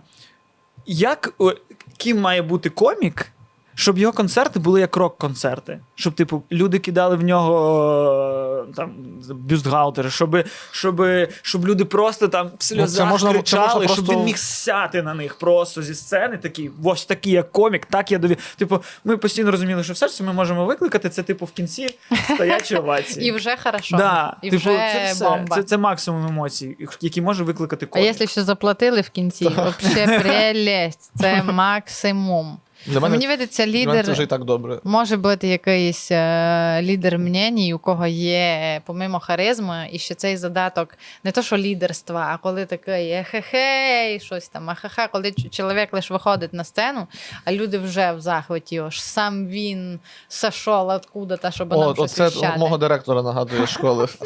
[0.85, 1.53] як о,
[1.97, 3.31] ким має бути комік,
[3.79, 5.79] щоб його концерти були як рок-концерти.
[5.95, 8.91] Щоб, типу, люди кидали в нього е, там
[9.29, 10.37] бюстгальтери, щоб,
[10.71, 11.01] щоб,
[11.41, 15.01] щоб люди просто там в сльозах Ну, можна- кричали, можна щоб просто- він міг сяти
[15.01, 18.37] на них просто зі сцени, такий, ось такий як комік, так я дові.
[18.57, 21.95] Типу, ми постійно розуміли, що все, що ми можемо викликати, це типу в кінці
[22.33, 23.25] стоячі овації.
[23.27, 23.97] І вже хорошо.
[23.97, 25.29] Да, і типу, вже це, все.
[25.29, 25.55] бомба.
[25.55, 29.47] Це, це максимум емоцій, які може викликати А якщо ще заплатили в кінці,
[29.79, 31.11] взагалі прелесть.
[31.19, 32.57] Це максимум.
[32.85, 34.27] Для мене, Мені видається, для мене це вже і лідер.
[34.27, 34.79] так добре.
[34.83, 40.97] Може бути якийсь е, лідер мненій, у кого є помимо харизми, і ще цей задаток
[41.23, 46.13] не то, що лідерства, а коли такий ехе-хей, щось там, ахаха, коли ч- чоловік лише
[46.13, 47.07] виходить на сцену,
[47.45, 52.27] а люди вже в захваті, аж сам він сошов откуда-то, щоб нам О, щось оце
[52.27, 52.59] віщати.
[52.59, 54.07] мого директора нагадує з школи.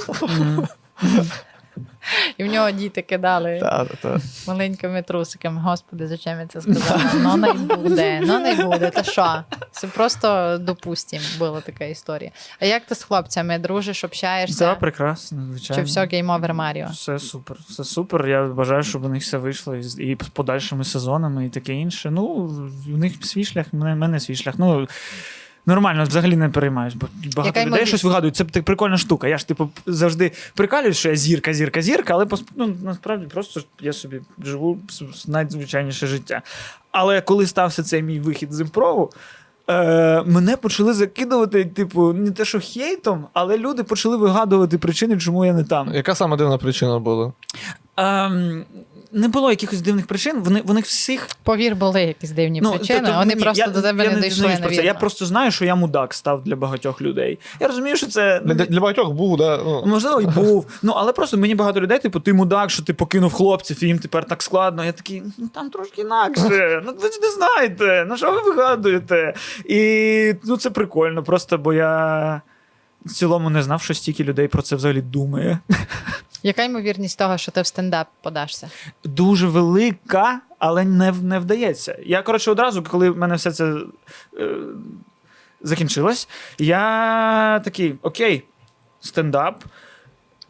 [2.38, 4.20] І в нього діти кидали Та, та.
[4.48, 5.62] маленькими трусиками.
[5.62, 7.12] Господи, зачем я це сказала?
[7.16, 8.90] Ну не буде, ну не буде.
[8.90, 9.44] Та що?
[9.72, 12.32] Це просто допустим, була така історія.
[12.60, 14.66] А як ти з хлопцями дружиш, общаєшся?
[14.66, 15.84] Так, прекрасно, звичайно.
[15.84, 16.88] Чи все game over Маріо?
[16.92, 18.28] Все супер, все супер.
[18.28, 22.12] Я бажаю, щоб у них все вийшло і, з- подальшими сезонами, і таке інше.
[22.12, 22.24] Ну,
[22.94, 24.56] у них свій шлях, в мене свій шлях.
[24.58, 24.88] Ну,
[25.66, 27.88] нормально, взагалі не переймаюсь, бо багато Яка людей ймовірність?
[27.88, 28.36] щось вигадують.
[28.36, 29.28] Це так прикольна штука.
[29.28, 33.94] Я ж, типу, завжди прикалююсь, що я зірка, зірка, зірка, але ну, насправді просто я
[33.94, 34.80] собі живу
[35.28, 36.42] найзвичайніше життя.
[36.92, 39.12] Але коли стався цей мій вихід з імпрову.
[39.70, 45.46] Е, мене почали закидувати, типу, не те, що хейтом, але люди почали вигадувати причини, чому
[45.46, 45.94] я не там.
[45.94, 47.34] Яка саме дивна причина була?
[47.98, 48.66] Ем,
[49.14, 50.40] не було якихось дивних причин.
[50.40, 51.28] Вони, вони всіх.
[51.44, 54.22] Повір, були якісь дивні причини, тобто, вони ні, просто я- до тебе я не не
[54.22, 54.36] дійшли.
[54.36, 54.84] дізнаюсь про це.
[54.84, 57.40] Я просто знаю, що я мудак став для багатьох людей.
[57.60, 58.42] Я розумію, що це.
[58.46, 59.58] Для, для багатьох був, да?
[59.58, 60.68] Ну, Можливо, і був.
[60.82, 64.00] Ну, але просто мені багато людей, типу, ти мудак, що ти покинув хлопців, і їм
[64.00, 64.86] тепер так складно.
[64.86, 66.82] Я такий, ну там трошки інакше.
[66.86, 68.06] Ну ви ж не знаєте.
[68.10, 69.34] Ну що ви вигадуєте?
[69.66, 72.42] І ну це прикольно, просто бо я
[73.06, 75.60] в цілому не знав, що стільки людей про це взагалі думає.
[76.44, 78.70] Яка ймовірність того, що ти в стендап подашся?
[79.04, 82.00] дуже велика, але не, не вдається.
[82.06, 83.76] Я, коротше, одразу, коли в мене все це
[84.38, 84.58] е,
[85.62, 88.44] закінчилось, я такий: окей,
[89.00, 89.64] стендап.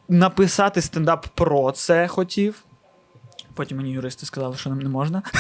[0.10, 2.64] Написати стендап про це хотів.
[3.54, 5.22] Потім мені юристи сказали, що нам не можна.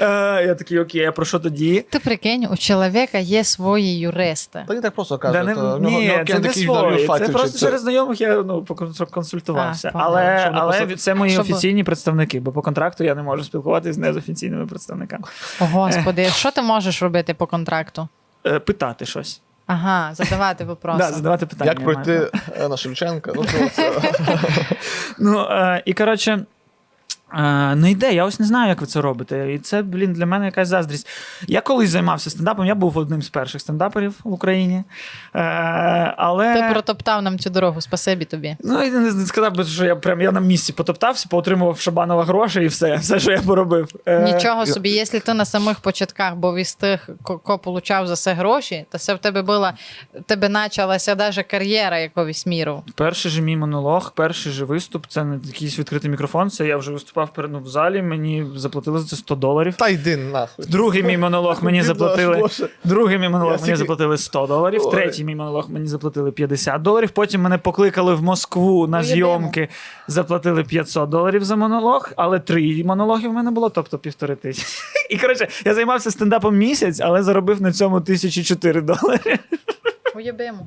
[0.00, 1.84] Е, Я такий, окей, а про що тоді?
[1.90, 4.64] Ти прикинь, у чоловіка є свої юристи.
[4.68, 5.56] Та не так просто кажуть.
[5.56, 7.08] нього ні, це не свої.
[7.08, 9.90] Це просто через знайомих я ну, поконсультувався.
[9.94, 14.00] А, але але це мої щоб- офіційні представники, бо по контракту я не можу спілкуватися
[14.00, 15.24] не з офіційними представниками.
[15.60, 18.08] О, Господи, що ти можеш робити по контракту?
[18.46, 19.40] Е, Питати щось.
[19.66, 20.98] Ага, задавати вопроси.
[20.98, 21.70] Да, задавати питання.
[21.70, 23.32] Як пройти е, на Шевченка?
[23.34, 23.44] Ну,
[25.18, 25.46] Ну,
[25.84, 26.44] і коротше,
[27.76, 29.52] не йде, я ось не знаю, як ви це робите.
[29.54, 31.08] І це, блін, для мене якась заздрість.
[31.46, 34.84] Я колись займався стендапом, я був одним з перших стендаперів в Україні.
[35.34, 35.40] Е,
[36.16, 36.54] але...
[36.54, 38.56] Ти протоптав нам цю дорогу, спасибі тобі.
[38.60, 42.60] Ну, я не, сказав би, що я прям я на місці потоптався, поотримував Шабанова гроші
[42.60, 43.88] і все, все, що я поробив.
[44.06, 48.32] Е, Нічого собі, якщо ти на самих початках був із тих, ко получав за це
[48.32, 49.74] гроші, то це в тебе була,
[50.14, 52.82] в тебе почалася навіть кар'єра якогось міру.
[52.94, 56.50] Перший же мій монолог, перший же виступ, це не якийсь відкритий мікрофон.
[56.50, 58.02] Це я вже виступав перед ну, в залі.
[58.02, 59.74] Мені заплатили за це 100 доларів.
[59.76, 60.66] Та йди нахуй.
[60.68, 62.48] Другий мій монолог мені заплатили.
[62.84, 64.90] Другий мій монолог мені заплатили 100 доларів.
[64.90, 67.10] Третій мій монолог мені заплатили 50 доларів.
[67.10, 69.68] Потім мене покликали в Москву на зйомки,
[70.08, 74.66] заплатили 500 доларів за монолог, але три монологи в мене було, тобто півтори тисячі.
[75.10, 79.38] І коротше, я займався стендапом місяць, але заробив на цьому 1004 долари.
[80.14, 80.66] Уєбимо.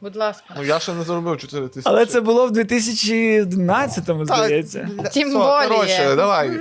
[0.00, 0.44] Будь ласка.
[0.56, 1.82] Ну я ще не заробив 4 тисячі.
[1.90, 4.88] Але це було в 2011-му, Та, здається.
[5.14, 5.68] Тим более.
[5.68, 6.60] Коротше, давай.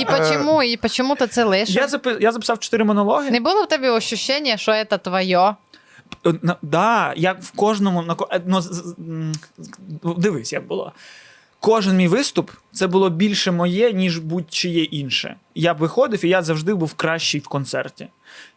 [0.00, 1.76] І почему, і почему ти це лишив?
[1.76, 2.16] Я, запи...
[2.20, 3.30] я записав 4 монологи.
[3.30, 5.54] Не було в тебе ощущення, що це твоє?
[6.26, 9.32] Е, на- Да, як в кожному на ко- е, ну, з- з- м,
[10.18, 10.92] дивись, як було.
[11.60, 15.36] Кожен мій виступ це було більше моє, ніж будь-чиє інше.
[15.54, 18.08] Я б виходив, і я завжди був кращий в концерті.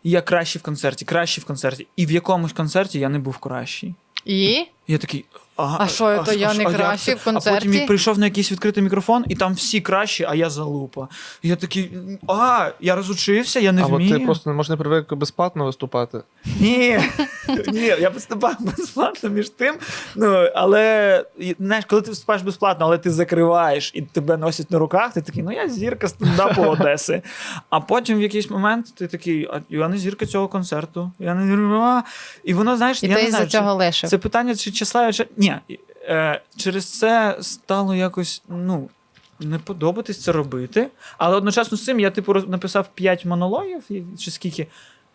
[0.03, 1.87] І Я кращий в концерті, кращий в концерті.
[1.95, 3.95] І в якомусь концерті я не був кращий.
[4.25, 4.67] І?
[4.89, 5.25] Я такий.
[5.57, 7.67] А, А що, це я не як кращий в концерті?
[7.67, 11.07] А потім прийшов на якийсь відкритий мікрофон, і там всі кращі, а я залупа.
[11.41, 11.91] І я такий,
[12.27, 14.19] а, я розучився, я не Або вмію.
[14.19, 16.21] ти просто не можеш не привик безплатно виступати.
[16.59, 16.99] Ні,
[17.67, 19.75] ні, я виступав безплатно між тим.
[20.15, 21.25] Ну, але
[21.59, 25.43] знаєш, коли ти виступаєш безплатно, але ти закриваєш і тебе носять на руках, ти такий,
[25.43, 27.21] ну я зірка стендапу Одеси.
[27.69, 31.11] А потім в якийсь момент ти такий, а я не зірка цього концерту.
[31.19, 32.03] Я не зірка.
[32.43, 35.27] І воно, знаєш, І я ти не знаю, цього чи- це питання чи числа, чи
[35.37, 35.55] ні.
[36.03, 38.89] Е, через це стало якось, ну.
[39.41, 40.87] Не подобатись це робити,
[41.17, 43.83] але одночасно з цим я типу написав 5 монологів
[44.17, 44.67] чи скільки.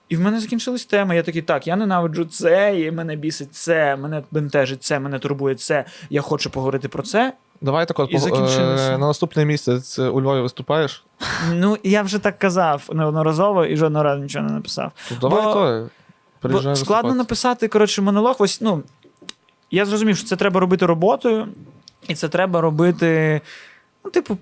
[0.09, 1.17] І в мене закінчились теми.
[1.17, 5.55] Я такий, так, я ненавиджу це, і мене бісить це, мене бентежить це, мене турбує
[5.55, 5.85] це.
[6.11, 7.33] Я хочу поговорити про це.
[7.61, 11.05] Давай так от І е, на наступний місяць у Львові виступаєш.
[11.53, 14.93] Ну, я вже так казав неодноразово і жодного разу нічого не написав.
[15.09, 15.89] То давай Бо- то.
[16.43, 17.15] Бо складно виступати.
[17.15, 18.37] написати, коротше, монолог.
[18.39, 18.83] Ось, ну,
[19.75, 21.49] я зрозумів, що це треба робити роботою,
[22.09, 23.41] і це треба робити.
[24.05, 24.39] Ну, типу,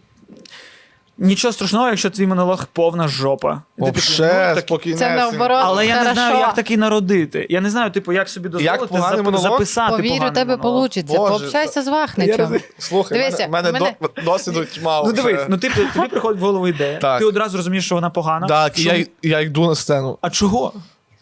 [1.19, 3.63] нічого страшного, якщо твій монолог повна жопа.
[3.79, 4.99] Ти такий, ну, так-.
[4.99, 5.61] Це наоборот.
[5.65, 6.15] Але я не Хорошо.
[6.15, 7.47] знаю, як такий народити.
[7.51, 9.43] Я не знаю, типу, як собі дозволити поганий зап- монолог?
[9.43, 9.97] записати.
[9.97, 10.81] Повірю, поганий тебе монолог.
[11.09, 12.61] Боже, Пообщайся з Я Вахничем.
[12.79, 15.03] Слухай, Дивися, мене, мене, мене- до- досвіду тьма.
[15.05, 15.23] Ну вже.
[15.23, 17.19] дивись, ну ти, тобі приходить в голову ідея, Так.
[17.19, 18.47] ти одразу розумієш, що вона погана.
[18.47, 20.19] Так, і Що- я, я йду на сцену.
[20.21, 20.73] А чого?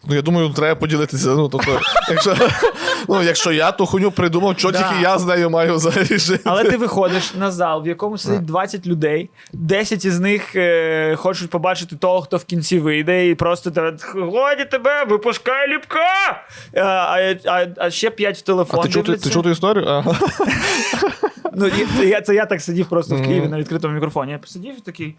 [0.07, 1.29] Ну, я думаю, треба поділитися.
[1.29, 2.35] Ну, тобто, якщо,
[3.09, 4.77] ну, якщо я ту хуйню придумав, що Да.
[4.77, 6.43] тільки я з нею маю взагалі жити.
[6.45, 11.49] Але ти виходиш на зал, в якому сидить 20 людей, 10 із них е, хочуть
[11.49, 15.99] побачити того, хто в кінці вийде, і просто тебе годі тебе, випускай ліпка!
[16.75, 18.81] А, а, а, а ще 5 в А телефон.
[18.81, 19.85] ти чув, ти, ти чув ту історію?
[19.87, 20.15] Ага.
[21.53, 24.31] Ну, це, я, це я так сидів просто в Києві на відкритому мікрофоні.
[24.31, 25.15] Я посидів і такий.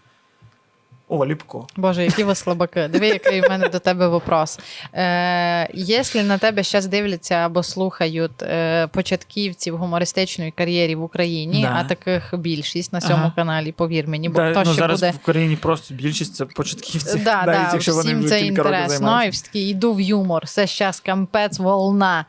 [1.14, 1.66] О, ліпко.
[1.76, 2.88] Боже, які ви слабаки.
[2.88, 4.58] Диви, який в мене до тебе вопрос.
[4.94, 11.62] Е, якщо на тебе зараз дивляться або слухають е, початківці в гумористичної кар'єрі в Україні,
[11.62, 11.76] Да.
[11.80, 13.32] а таких більшість на цьому Ага.
[13.36, 15.12] каналі, повір мені, бо Да, хто ну, ще зараз буде.
[15.12, 17.18] в Україні просто більшість це початківці.
[17.18, 18.94] Да, да, всім це інтересно.
[18.94, 19.44] І займаються.
[19.44, 20.46] такий йду в юмор.
[20.46, 22.24] Це зараз кампець, волна.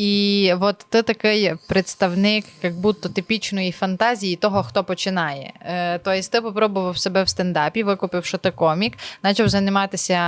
[0.00, 5.52] І от ти такий представник, як будто типічної фантазії того, хто починає.
[5.60, 10.18] Е, тобто ти попробував себе в стендапі, викупив, що ти комік, почав займатися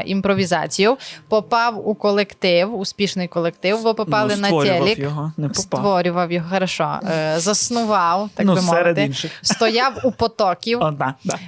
[0.00, 0.96] імпровізацією,
[1.28, 4.98] попав у колектив, успішний колектив, ви попали ну, на створював телек.
[4.98, 5.62] його, не попав.
[5.62, 9.32] Створював його хорошо, е, заснував, так ну, би серед інших.
[9.42, 11.38] Стояв у потоків, О, да, да.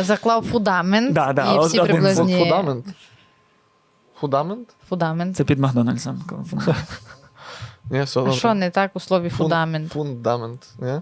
[0.00, 2.84] е, заклав фундамент, Да, да, і всі один приблизні Фундамент.
[4.28, 4.68] Фундамент?
[4.88, 5.36] фундамент.
[5.36, 6.24] Це під Макдональдсом.
[7.90, 8.38] Ні, все А добре.
[8.38, 9.92] що не так у слові Фун- фундамент?
[9.92, 10.68] Фундамент.
[10.78, 11.00] Ні?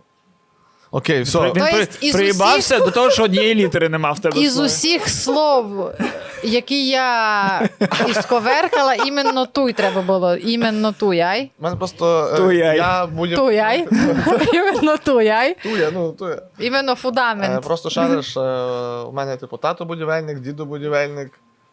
[0.95, 1.39] Окей, все.
[1.41, 4.39] Він То при, єсть із приїбався до того, що однієї літери нема в тебе.
[4.41, 4.67] в Із слові.
[4.67, 5.91] усіх слов,
[6.45, 7.69] які я
[8.09, 10.37] ісковеркала, іменно туй треба було.
[10.37, 11.51] Іменно туяй.
[11.59, 12.31] У мене просто.
[12.35, 12.77] е, Туяй.
[12.77, 13.89] Я будь Туяй.
[14.53, 15.57] Іменно туяй.
[15.63, 16.43] Туя, ну туя.
[16.59, 17.65] Іменно Е, фундамент.
[17.65, 18.41] Просто шариш, е,
[19.09, 21.31] у мене, типу, тато будівельник, діду будівельник,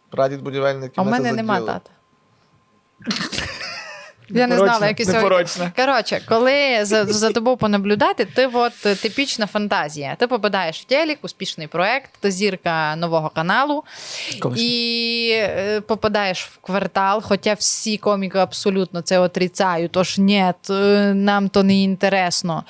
[0.10, 0.91] прадід будівельник.
[0.95, 1.91] А в мене нема тата.
[4.29, 5.23] Я не знала, як і сьогодні.
[5.23, 5.71] Непорочна.
[5.75, 10.15] Коротше, коли за, за тобою понаблюдати, ти от е, типічна фантазія.
[10.19, 13.83] Ти попадаєш в телек, успішний проект, ти зірка нового каналу
[14.39, 14.61] Колись.
[14.61, 19.91] і е, попадаєш в квартал, хоча всі коміки абсолютно це отрицають.
[19.91, 20.73] Тож ні, е,
[21.13, 22.63] нам то не інтересно.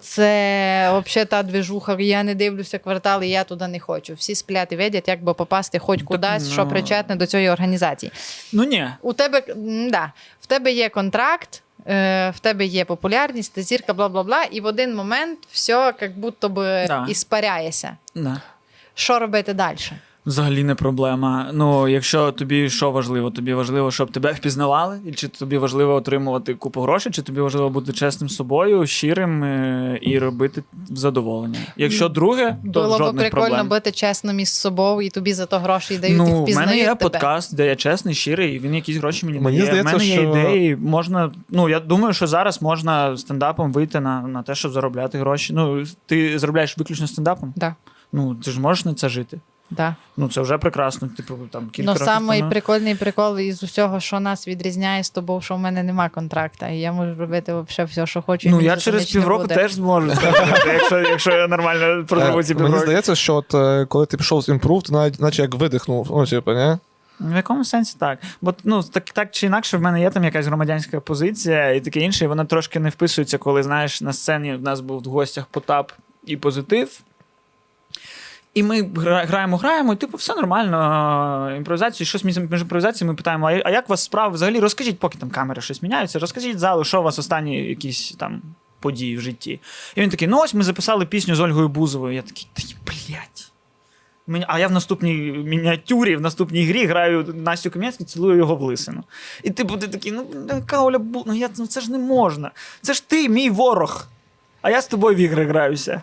[0.00, 4.14] Це взагалі та движуха, я не дивлюся квартал, і я туди не хочу.
[4.14, 6.70] Всі сплять і видять, як би попасти хоч кудись, що ну.
[6.70, 8.12] причетне до цієї організації.
[8.52, 8.88] Ну ні.
[9.02, 9.42] У тебе
[9.90, 14.42] да, в тебе є контракт, е, в тебе є популярність, ти зірка, бла бла бла,
[14.44, 17.06] і в один момент все як будто би Да.
[17.08, 17.96] іспаряється.
[18.14, 18.40] Да.
[18.94, 19.78] Що робити далі?
[20.26, 21.50] Взагалі не проблема.
[21.52, 26.54] Ну, якщо тобі що важливо, тобі важливо, щоб тебе впізнавали, і чи тобі важливо отримувати
[26.54, 31.58] купу грошей, чи тобі важливо бути чесним з собою, щирим е, і робити задоволення.
[31.76, 33.68] Якщо друге, то Було б жодних прикольно проблем.
[33.68, 36.78] бути чесним із собою, і тобі за то гроші дають, і Ну, в впізнають мене
[36.80, 36.96] є тебе.
[37.00, 39.68] подкаст, де я чесний, щирий, і він якісь гроші мені Мені дає.
[39.68, 40.76] здається, в мене є що- ідеї.
[40.76, 45.52] Можна, ну я думаю, що зараз можна стендапом вийти на, на те, щоб заробляти гроші.
[45.52, 47.52] Ну, ти заробляєш виключно стендапом.
[47.56, 47.74] Да,
[48.12, 49.40] Ну, ти ж можеш на це жити.
[49.70, 49.94] Да.
[50.16, 51.08] Ну, це вже прекрасно.
[51.16, 52.50] Типу, там кілька Ну, самий тому.
[52.50, 56.78] прикольний прикол із усього, що нас відрізняє з тобою, що в мене нема контракта, і
[56.78, 58.50] я можу робити взагалі все, що хочу.
[58.50, 60.12] Ну, я через півроку теж зможу
[60.66, 64.42] якщо, якщо я нормально проживу ці Е, Мені здається, що от, е, коли ти пішов
[64.42, 66.06] з імпрув, ти навіть наче як видихнув.
[66.10, 66.76] Ну, типу, ні?
[67.20, 68.18] В якому сенсі так?
[68.40, 72.00] Бо ну, так, так чи інакше, в мене є там якась громадянська позиція і таке
[72.00, 75.46] інше, і вона трошки не вписується, коли, знаєш, на сцені в нас був в гостях
[75.46, 75.92] Потап
[76.26, 77.00] і позитив.
[78.54, 81.56] І ми граємо, граємо, і типу, все нормально.
[81.56, 84.60] Імпровізацію, щось між, імпровізаціями ми питаємо: а як у вас справи взагалі?
[84.60, 88.42] Розкажіть, поки там камери щось міняються, розкажіть залу, що у вас останні якісь там
[88.80, 89.60] події в житті.
[89.94, 92.14] І він такий: ну ось ми записали пісню з Ольгою Бузовою.
[92.14, 92.62] Я такий, та.
[94.30, 95.14] Мені- А я в наступній
[95.46, 99.04] мініатюрі, в наступній грі граю Настю Кам'янську, цілую його в лисину.
[99.42, 101.24] І типу, ти такий, ну яка Оля Бу...
[101.26, 102.50] ну, я, ну це ж не можна.
[102.82, 104.06] Це ж ти, мій ворог.
[104.62, 106.02] А я з тобою в ігри граюся.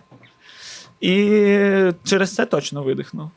[1.02, 3.30] І через це точно видихнув.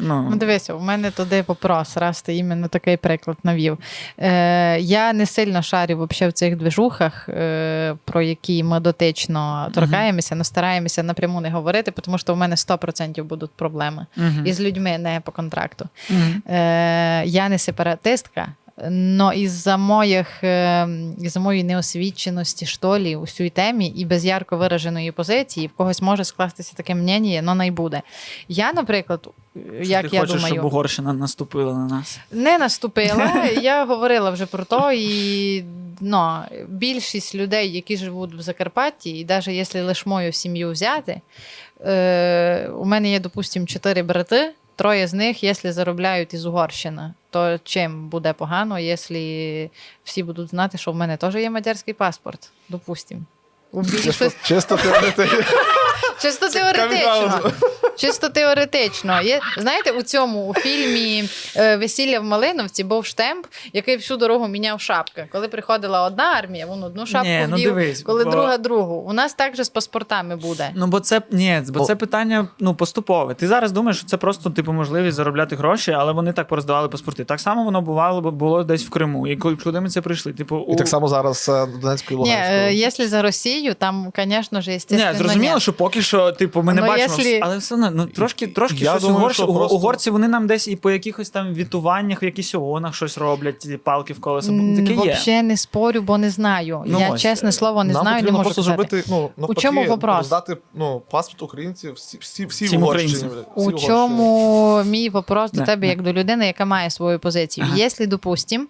[0.00, 3.78] Ну, Ну, дивися, у мене туди вопрос, раз ти іменно такий приклад навів.
[4.18, 10.34] Е, я не сильно шарю вообще в цих движухах, е, про які ми дотично торкаємося,
[10.34, 14.06] але стараємося напряму не говорити, тому що в мене 100% будуть проблеми.
[14.16, 14.46] Мгм.
[14.46, 15.88] І з людьми не по контракту.
[16.10, 16.42] Мгм.
[16.54, 20.26] Е, я не сепаратистка, але із-за моїх
[21.18, 26.24] із-за моєї неосвіченості штолі у цій темі і без ярко вираженої позиції, в когось може
[26.24, 28.02] скластися таке мнення, але не буде.
[28.48, 29.28] Я, наприклад,
[29.82, 32.18] як ти я хочеш, думаю, щоб Угорщина наступила на нас.
[32.32, 33.44] не наступила.
[33.62, 35.64] Я говорила вже про то, і
[36.00, 41.20] ну, більшість людей, які живуть в Закарпатті, і навіть якщо лише мою сім'ю взяти,
[41.80, 44.52] е, у мене є, допустимо, чотири брати.
[44.82, 49.14] Троє з них, якщо заробляють із Угорщини, то чим буде погано, якщо
[50.04, 53.20] всі будуть знати, що в мене теж є мадярський паспорт, допустимо.
[54.02, 55.44] Чисто, чисто теоретично.
[56.22, 57.52] Чисто теоретично.
[57.96, 59.22] Чисто теоретично.
[59.22, 64.48] Є, знаєте, у цьому у фільмі е, Весілля в Малиновці був штемп, який всю дорогу
[64.48, 65.26] міняв шапки.
[65.32, 68.94] Коли приходила одна армія, він одну шапку Ні, ну вдів, дивись, коли бо- друга другу.
[68.94, 70.70] У нас так же з паспортами буде.
[70.74, 73.34] Ну, бо це ні, бо це питання ну, поступове.
[73.34, 77.24] Ти зараз думаєш, що це просто типу можливість заробляти гроші, але вони так пороздавали паспорти.
[77.24, 79.26] Так само воно бувало було десь в Криму.
[79.26, 80.32] І куди ми це прийшли?
[80.32, 80.72] Типу, у...
[80.72, 84.70] І так само зараз е, Донецькою і Ні, е, якщо за Росію, там, звісно ж,
[84.70, 85.60] естественно, Ні, зрозуміло, ні.
[85.60, 88.78] що поки що, типу, ми не Ну, бачимо, якщо- але все одно, ну трошки, трошки
[88.84, 92.22] Я щось думаю, угорці, що просто- угорці вони нам десь і по якихось там вітуваннях,
[92.22, 94.48] в якісь ООНах щось роблять, ці палки в колеса.
[94.76, 94.94] Таке є.
[94.96, 96.84] Вообще не спорю, бо не знаю.
[96.86, 98.88] Ну, Я ось, чесне слово не Нам знаю, не можу просто сказати.
[98.88, 100.16] зробити, ну, навпаки, чому вопрос?
[100.18, 103.12] роздати ну, паспорт українців всі, всі, всі Всім в Угорщині.
[103.14, 105.86] всі У чому мій вопрос до Не, тебе, не.
[105.88, 107.66] як до людини, яка має свою позицію?
[107.68, 107.76] Ага.
[107.78, 108.68] Якщо, допустим,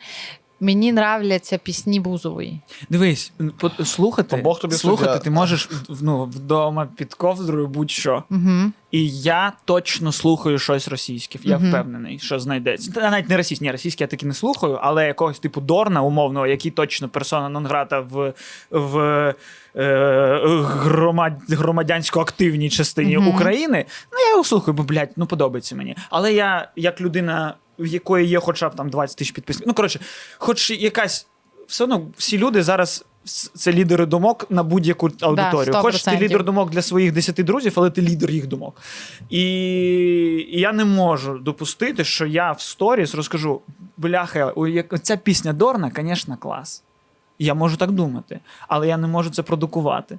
[0.63, 2.61] мені нравляться пісні Бузової.
[2.91, 5.25] Дивись, по- слухати, Бог тобі слухати суддя.
[5.25, 5.69] ти можеш
[6.03, 8.25] ну, вдома під ковдрою будь-що.
[8.31, 8.73] Угу.
[8.91, 11.39] І я точно слухаю щось російське.
[11.43, 11.69] Я Мгм.
[11.69, 12.93] впевнений, що знайдеться.
[12.93, 16.47] Та навіть не російське, ні, російське я таки не слухаю, але якогось типу Дорна, умовного,
[16.47, 18.33] який точно персона нон-грата в,
[18.71, 18.99] в
[19.77, 23.29] е, громад, громадянсько-активній частині Мгм.
[23.29, 23.85] України.
[24.13, 25.97] Ну, я його слухаю, бо, блядь, ну подобається мені.
[26.11, 29.69] Але я, як людина, в якої є хоча б там 20 тисяч підписників.
[29.69, 30.01] Ну, коротше,
[30.39, 31.27] хоч якась.
[31.67, 33.05] Все одно всі люди зараз.
[33.55, 35.75] Це лідери думок на будь-яку аудиторію.
[35.75, 38.77] Хоч ти лідер думок для своїх 10 друзів, але ти лідер їх думок.
[39.31, 39.43] І,
[40.51, 43.61] і я не можу допустити, що я в сторіс розкажу:
[43.97, 44.55] бляха,
[45.03, 46.83] ця пісня Дорна, звісно, клас.
[47.39, 50.19] Я можу так думати, але я не можу це продукувати.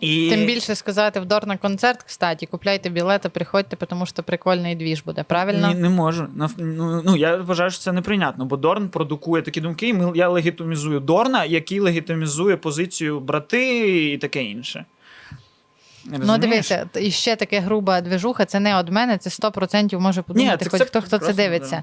[0.00, 0.30] І...
[0.30, 5.22] Тим більше сказати вдор на концерт, кстати, купляйте білети, приходьте, тому що прикольний двіж буде,
[5.22, 5.68] правильно?
[5.68, 6.26] Ні, не можу.
[6.58, 11.00] Ну, ну, я вважаю, що це неприйнятно, бо Дорн продукує такі думки, і я легітимізую
[11.00, 14.84] Дорна, який легітимізує позицію брати і таке інше.
[16.04, 16.40] Ну, Розумієш?
[16.40, 20.64] дивися, т- і ще таке груба движуха, це не від мене, це 100% може подумати,
[20.64, 21.82] це- хоч це хто, хто це дивиться.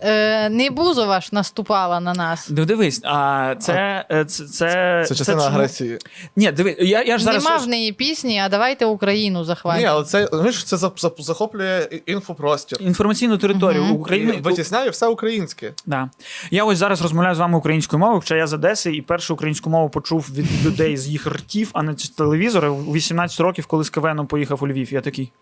[0.00, 2.46] Е, не Бузова ж наступала на нас.
[2.50, 5.98] Ну, дивись, а це, е, це, це, Це частина чому- агресії.
[6.36, 7.44] Ні, диви, я, я ж зараз.
[7.44, 11.88] Нема в неї пісні, а давайте Україну Ні, але це, знаєш, це за- за- захоплює
[12.06, 12.78] інфопростір.
[12.82, 13.92] Інформаційну територію Мгм.
[13.92, 14.34] України.
[14.38, 15.72] І витісняє все українське.
[15.86, 16.10] Да.
[16.50, 19.70] Я ось зараз розмовляю з вами українською мовою, хоча я з Одеси і першу українську
[19.70, 22.70] мову почув від людей з їх ртів, а не з телевізора.
[22.70, 24.92] У 18 років, коли з КВНом поїхав у Львів.
[24.92, 25.32] Я такий.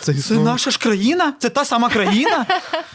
[0.00, 1.32] Це, Це наша ж країна?
[1.38, 2.46] Це та сама країна?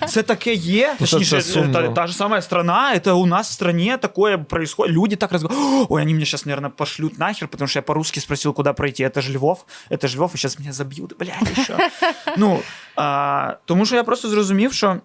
[0.08, 0.96] Це таке є?
[1.00, 1.74] Ну, це- Точніше, це сумно.
[1.74, 4.96] та, та же самая страна, это у нас в стране такое происходит.
[4.96, 5.88] Люди так разговаривают.
[5.90, 9.04] Ой, они меня сейчас, наверное, пошлют нахер, потому что я по-русски спросил, куда пройти.
[9.04, 11.16] Это же Львов, это же Львов, и сейчас меня забьют.
[11.20, 11.78] Блядь, що?
[12.38, 12.60] Ну,
[12.96, 14.98] а, тому що я просто зрозумів, що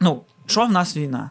[0.00, 1.30] ну, що в нас війна?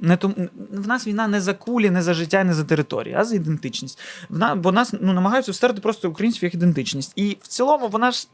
[0.00, 0.34] Не том,
[0.72, 3.98] в нас війна не за кулі, не за життя, не за територію, а за ідентичність.
[4.28, 7.12] В бо нас ну, намагаються встерти просто українців як ідентичність.
[7.16, 8.28] І в цілому вона ж.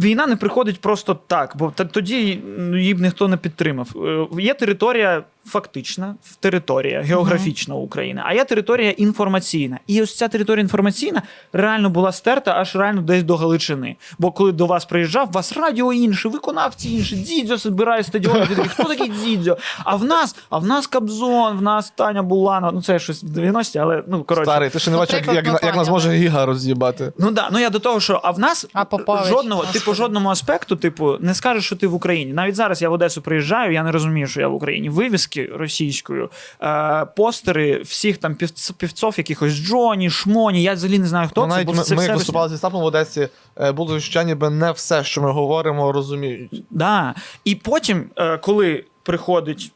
[0.00, 3.88] Війна не приходить просто так, бо тоді ну, її б ніхто не підтримав.
[3.96, 9.78] Е, Є територія фактична, територія географічна України, а є територія інформаційна.
[9.86, 11.22] І ось ця територія інформаційна
[11.52, 13.96] реально була стерта аж реально десь до Галичини.
[14.18, 18.46] Бо коли до вас приїжджав, у вас радіо інше, виконавці інші, Дзідзьо збирає стадіон.
[18.46, 19.56] Ти Хто такий Дзідзьо?
[19.84, 22.72] А в нас, а в нас Кобзон, в нас Таня Буланова.
[22.72, 24.50] Ну це щось в 90-ті, але ну коротше.
[24.50, 27.12] Старий, ти ще не бачив, як, як, як нас може гіга роз'їбати.
[27.18, 29.26] Ну да, ну я до того, що а в нас А Попович?
[29.26, 29.78] жодного, Господи.
[29.78, 32.32] типу, жодному аспекту, типу, не скажеш, що ти в Україні.
[32.32, 34.88] Навіть зараз я в Одесу приїжджаю, я не розумію, що я в Україні.
[34.90, 36.30] Вивіски російською,
[36.62, 40.62] е, постери всіх там півц- півцов, якихось Джоні, Шмоні.
[40.62, 41.54] Я взагалі не знаю, хто Ну, це.
[41.54, 43.28] навіть бо ми, це ми все виступали зі Стапом в Одесі,
[43.60, 46.64] е, було відчуття, ніби не все, що ми говоримо, розуміють.
[46.70, 47.14] Да.
[47.44, 49.72] І потім, е, коли приходить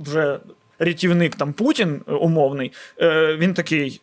[0.00, 0.38] вже.
[0.78, 4.00] Рятівник там Путін е, умовний, е, він такий.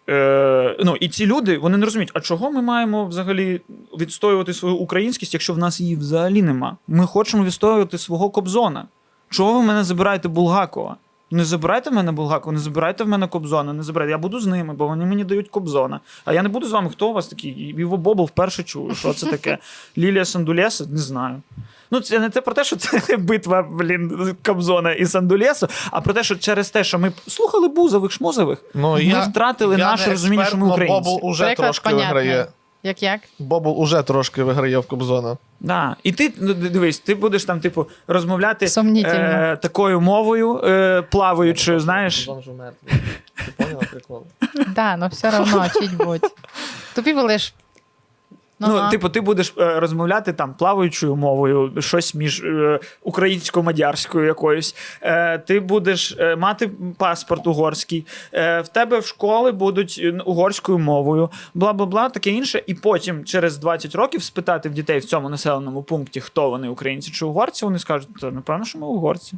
[0.83, 3.61] Ну і ці люди вони не розуміють, а чого ми маємо взагалі
[3.99, 6.77] відстоювати свою українськість, якщо в нас її взагалі нема.
[6.87, 8.87] Ми хочемо відстоювати свого Кобзона.
[9.31, 10.95] Чого ви мене забираєте Булгакова?
[11.33, 14.11] Не забирайте в мене Булгакова, не забирайте в мене Кобзона, не забирайте.
[14.11, 15.99] Я буду з ними, бо вони мені дають Кобзона.
[16.25, 16.89] А я не буду з вами.
[16.89, 17.51] Хто у вас такий?
[17.51, 18.95] Іво Бобл вперше чую.
[18.95, 19.57] Що це таке?
[19.97, 20.85] Лілія Сандулеса?
[20.89, 21.41] Не знаю.
[21.91, 26.13] Ну, це не те про те, що це битва, блін, Кобзона і Сандулесу, а про
[26.13, 30.09] те, що через те, що ми слухали бузових, шмозових, Ну, ми я- втратили я наше
[30.11, 31.09] розуміння, що ми українці.
[31.11, 32.13] Бобл уже Приклад трошки понятний.
[32.13, 32.47] виграє.
[32.83, 33.21] Як як?
[33.39, 35.37] Бобл уже трошки виграє в Кобзона.
[35.59, 35.95] Да.
[36.03, 42.25] І ти ну, дивись, ти будеш там, типу, розмовляти е, такою мовою, е, плаваючою, знаєш.
[42.25, 42.93] Кобзон вже мертвий.
[43.45, 44.23] Ти поняла прикол?
[44.75, 46.31] Да, ну все одно, чуть будь.
[46.95, 47.13] Тобі
[48.67, 48.89] Ну, ага.
[48.89, 54.75] типу, ти будеш е, розмовляти там плаваючою мовою, щось між е, українсько-мадярською якоюсь.
[55.01, 58.05] Е, ти будеш е, мати паспорт угорський.
[58.33, 62.63] Е, в тебе в школи будуть угорською мовою, бла бла бла, таке інше.
[62.67, 67.11] І потім через 20 років спитати в дітей в цьому населеному пункті, хто вони українці
[67.11, 67.65] чи угорці.
[67.65, 69.33] Вони скажуть, то напевно, що ми угорці.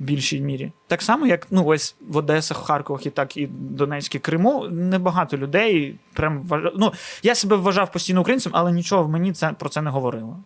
[0.00, 0.72] В більшій мірі.
[0.86, 5.98] Так само, як ну, ось в Одесах, Харковах і так і Донецькій Криму небагато людей
[6.12, 6.72] прям вважав.
[6.76, 6.92] Ну,
[7.22, 10.36] я себе вважав постійно українцем, але нічого в мені це, про це не говорило.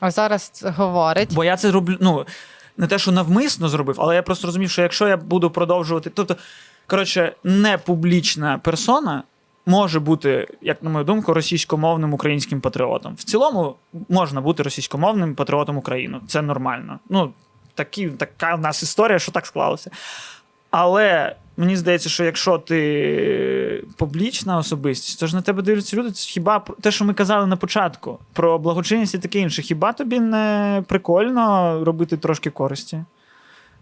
[0.00, 1.34] А зараз це говорить.
[1.34, 2.26] Бо я це роблю, ну,
[2.76, 6.10] не те, що навмисно зробив, але я просто розумів, що якщо я буду продовжувати.
[6.10, 6.36] Тобто,
[6.86, 9.22] коротше, не публічна персона
[9.66, 13.14] може бути, як на мою думку, російськомовним українським патріотом.
[13.14, 13.74] В цілому
[14.08, 16.20] можна бути російськомовним патріотом України.
[16.26, 16.98] Це нормально.
[17.08, 17.32] Ну,
[17.78, 19.90] такі, така в нас історія, що так склалося.
[20.70, 26.10] Але мені здається, що якщо ти публічна особистість, то ж на тебе дивляться люди.
[26.10, 30.20] Це хіба те, що ми казали на початку про благочинність і таке інше, хіба тобі
[30.20, 33.04] не прикольно робити трошки користі?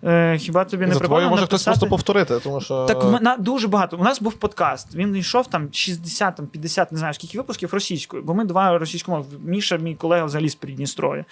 [0.05, 2.85] Е, хіба тобі не За прикольно твою може хтось просто повторити, тому що.
[2.87, 3.97] Так на дуже багато.
[3.97, 4.95] У нас був подкаст.
[4.95, 9.39] Він йшов там 60, там 50, не знаю скільки випусків російською, бо ми два російськомовні.
[9.45, 11.25] Міша, мій колега, взагалі з Придністров'я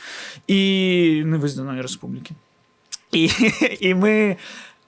[0.46, 2.34] і невизнаної республіки.
[3.14, 3.30] І,
[3.80, 4.36] і ми.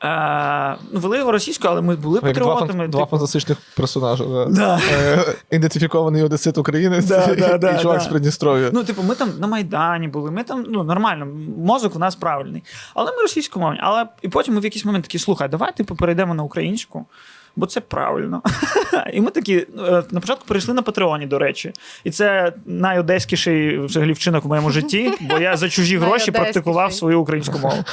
[0.04, 2.88] Е, ну, вели його російською, але ми були Як патріотами.
[2.88, 3.10] два типу.
[3.10, 4.24] фантастичних персонажа.
[4.24, 4.46] Да.
[4.46, 4.80] Да.
[4.92, 8.04] Е, Ідентифікований одесит України Да, да, да, і чувак да.
[8.04, 8.70] з Придністров'я.
[8.72, 11.26] Ну, типу, ми там на Майдані були, ми там ну, нормально,
[11.58, 12.62] мозок у нас правильний.
[12.94, 13.80] Але ми російськомовні.
[13.82, 17.06] Але і потім ми в якийсь момент такі, слухай, давай типу, перейдемо на українську.
[17.56, 18.42] Бо це правильно.
[19.12, 21.72] І ми такі е, на початку перейшли на Патреоні, до речі.
[22.04, 27.20] І це найодеськіший взагалі вчинок в моєму житті, бо я за чужі гроші практикував свою
[27.20, 27.84] українську мову.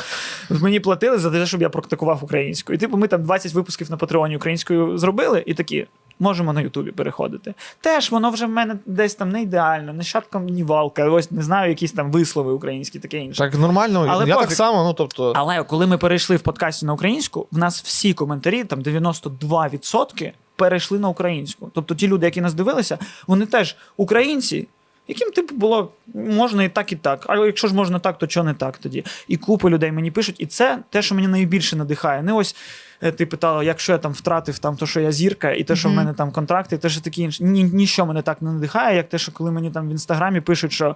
[0.50, 2.74] Мені платили за те, щоб я практикував українську.
[2.74, 5.88] І типу, ми там 20 випусків на Патреоні українською зробили, і такі.
[6.20, 7.54] Можемо на Ютубі переходити.
[7.82, 11.42] Теж воно вже в мене десь там не ідеально, не шатком ні валка, ось не
[11.42, 13.38] знаю, якісь там вислови українські, таке інше.
[13.38, 15.34] Так нормально, Але я так само, ну тобто.
[15.36, 21.00] Але коли ми перейшли в подкасті на українську, в нас всі коментарі, там 92% перейшли
[21.00, 21.72] на українську.
[21.74, 22.98] Тобто ті люди, які нас дивилися,
[23.28, 24.68] вони теж українці.
[25.08, 27.26] Яким типу було можна і так, і так.
[27.28, 29.06] Але якщо ж можна так, то чого не так тоді?
[29.28, 30.36] І купи людей мені пишуть.
[30.40, 32.24] І це те, що мені найбільше надихає.
[32.24, 32.56] Не ось
[33.02, 35.90] е, ти питала, якщо я там втратив там то, що я зірка, і те, що
[35.90, 37.44] в мене там контракти, і те, що таке інше.
[37.44, 40.72] Ні, ніщо мене так не надихає, як те, що коли мені там в інстаграмі пишуть,
[40.72, 40.96] що.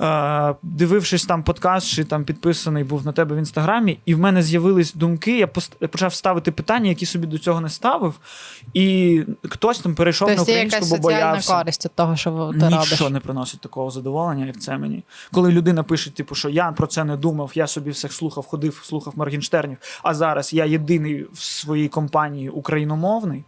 [0.00, 4.42] Е, дивившись там подкаст, чи там підписаний був на тебе в інстаграмі, і в мене
[4.42, 5.38] з'явились думки.
[5.38, 5.46] Я
[5.88, 8.14] почав ставити питання, які собі до цього не ставив.
[8.74, 11.54] І хтось там перейшов на Тобто є українську, якась бо боявся.
[11.54, 12.90] користь від того, що ти робиш.
[12.90, 15.02] Нічого не приносить такого задоволення, як це мені.
[15.32, 18.80] Коли людина пише, типу, що я про це не думав, я собі всіх слухав, ходив,
[18.84, 23.44] слухав Моргенштернів, а зараз я єдиний в своїй компанії україномовний.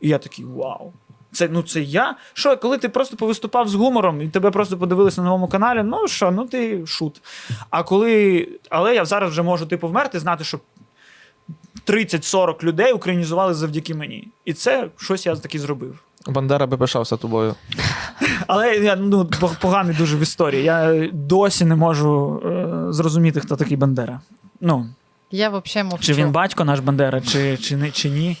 [0.00, 0.92] І я такий вау.
[1.32, 2.14] Це ну це я.
[2.32, 6.08] Що, коли ти просто повиступав з гумором і тебе просто подивилися на новому каналі, ну
[6.08, 7.22] що, ну ти шут.
[7.70, 8.48] А коли.
[8.68, 10.58] Але я зараз вже можу типу вмерти, знати, що
[11.86, 14.28] 30-40 людей українізували завдяки мені.
[14.44, 15.98] І це щось я таки зробив.
[16.26, 17.54] Бандера би пишався тобою.
[18.46, 20.64] Але я ну поганий дуже в історії.
[20.64, 24.20] Я досі не можу е, зрозуміти, хто такий Бандера.
[24.60, 24.86] Ну,
[25.30, 26.06] Я взагалі мовчу.
[26.06, 28.36] чи він батько наш Бандера, чи, чи, не, чи ні.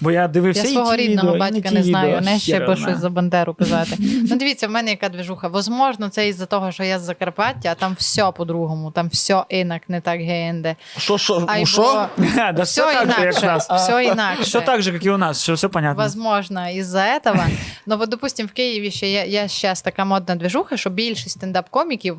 [0.00, 2.20] Бо я дивився Я і свого ті рідного відео, батька не знаю, відео.
[2.20, 3.96] не ще би щось за Бандеру казати.
[4.30, 5.48] Ну дивіться, в мене яка движуха.
[5.48, 9.82] Возможно, це із-за того, що я з Закарпаття, а там все по-другому, там все інак,
[9.88, 10.76] не так генде.
[10.96, 12.06] Що, що, ну, що?
[12.36, 13.68] Да все все так же, як інакше, нас.
[13.70, 14.42] все інакше.
[14.42, 16.02] Все так же, як і у нас, що все понятно.
[16.02, 17.46] Возможно, из-за этого.
[17.86, 22.16] Но вот, допустим, в Києві ще є, є зараз така модна движуха, що більшість стендап-коміків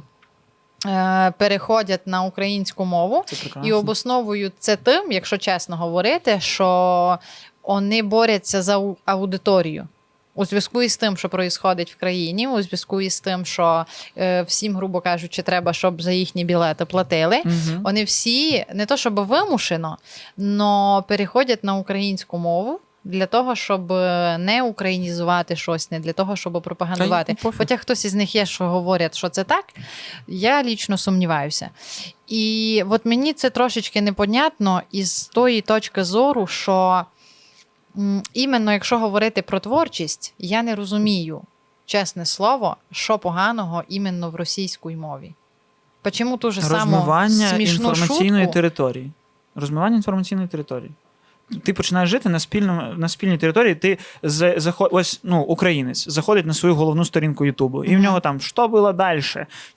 [0.86, 3.70] е, переходять на українську мову Це прекрасно.
[3.70, 7.20] і обосновують це тим, якщо чесно говорити, що
[7.64, 9.88] вони борються за аудиторію.
[10.36, 13.86] У зв'язку із тим, що відбувається в країні, у зв'язку із тим, що
[14.18, 17.42] е, всім, грубо кажучи, треба, щоб за їхні білети платили.
[17.46, 17.82] Мгм.
[17.84, 19.98] Вони всі не то щоб вимушено,
[20.38, 22.80] але переходять на українську мову.
[23.04, 27.34] Для того, щоб е, не українізувати щось, не для того, щоб пропагандувати.
[27.34, 27.52] Та й.
[27.58, 29.66] Хоча хтось із них є, що говорять, що це так,
[30.28, 31.70] я лічно сумніваюся.
[32.28, 37.06] І от мені це трошечки непонятно із тої точки зору, що
[38.34, 41.42] іменно якщо говорити про творчість, я не розумію,
[41.86, 45.34] чесне слово, що поганого іменно в російській мові.
[46.02, 49.12] Почому ту ж саму смішну інформаційної шутку, території.
[49.56, 50.92] Розмивання інформаційної території.
[51.64, 53.76] Ти починаєш жити на спільному на спільній території.
[53.76, 58.20] Ти з, заход, ось ну, українець заходить на свою головну сторінку Ютубу, і в нього
[58.20, 59.22] там що було далі?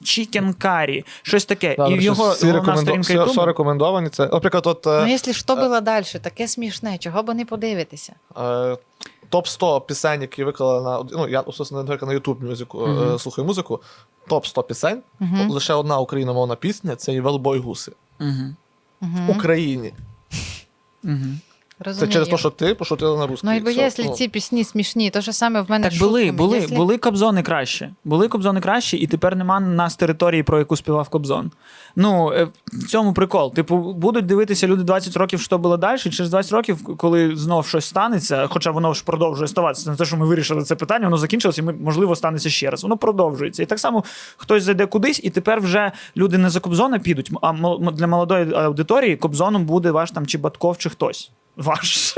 [0.05, 1.75] Чікен карі, щось таке.
[1.79, 2.87] Да, і в його всі, головна рекоменду...
[2.87, 3.31] сторінка Ютубу.
[3.33, 4.09] все рекомендовані.
[4.09, 8.13] Це, наприклад, от Ну, е, якщо що було далі, таке смішне, чого би не подивитися?
[8.39, 8.77] е,
[9.29, 13.15] топ 100 пісень, які виклали на ну, я особисто на YouTube музику, Мгм.
[13.15, 13.81] е, слухаю музику.
[14.29, 15.03] Топ 100 пісень.
[15.21, 15.51] Мгм.
[15.51, 17.93] Лише одна україномовна пісня це Велбой Гуси.
[18.21, 18.55] Угу.
[19.29, 19.93] Україні.
[21.05, 21.27] Угу.
[21.99, 23.47] Це через те, що ти пошутила на русській.
[23.47, 26.39] Ну, якби якщо Ну, ці пісні смішні, то ж саме в мене Так були, шутками.
[26.39, 27.91] були, Якщо- були кобзони краще.
[28.05, 31.51] Були кобзони краще, і тепер нема нас території, про яку співав Кобзон.
[31.97, 33.55] Ну, е, в цьому прикол.
[33.55, 37.67] Типу, будуть дивитися люди 20 років, що було далі, і через 20 років, коли знов
[37.67, 41.17] щось станеться, хоча воно ж продовжує ставатися, не те, що ми вирішили це питання, воно
[41.17, 42.83] закінчилося, і ми, можливо, станеться ще раз.
[42.83, 43.63] Воно продовжується.
[43.63, 44.05] І так само
[44.37, 48.55] хтось зайде кудись, і тепер вже люди не за Кобзона підуть, а мол- для молодої
[48.55, 51.31] аудиторії Кобзоном буде ваш там чи Батков, чи хтось.
[51.57, 52.15] Ваш.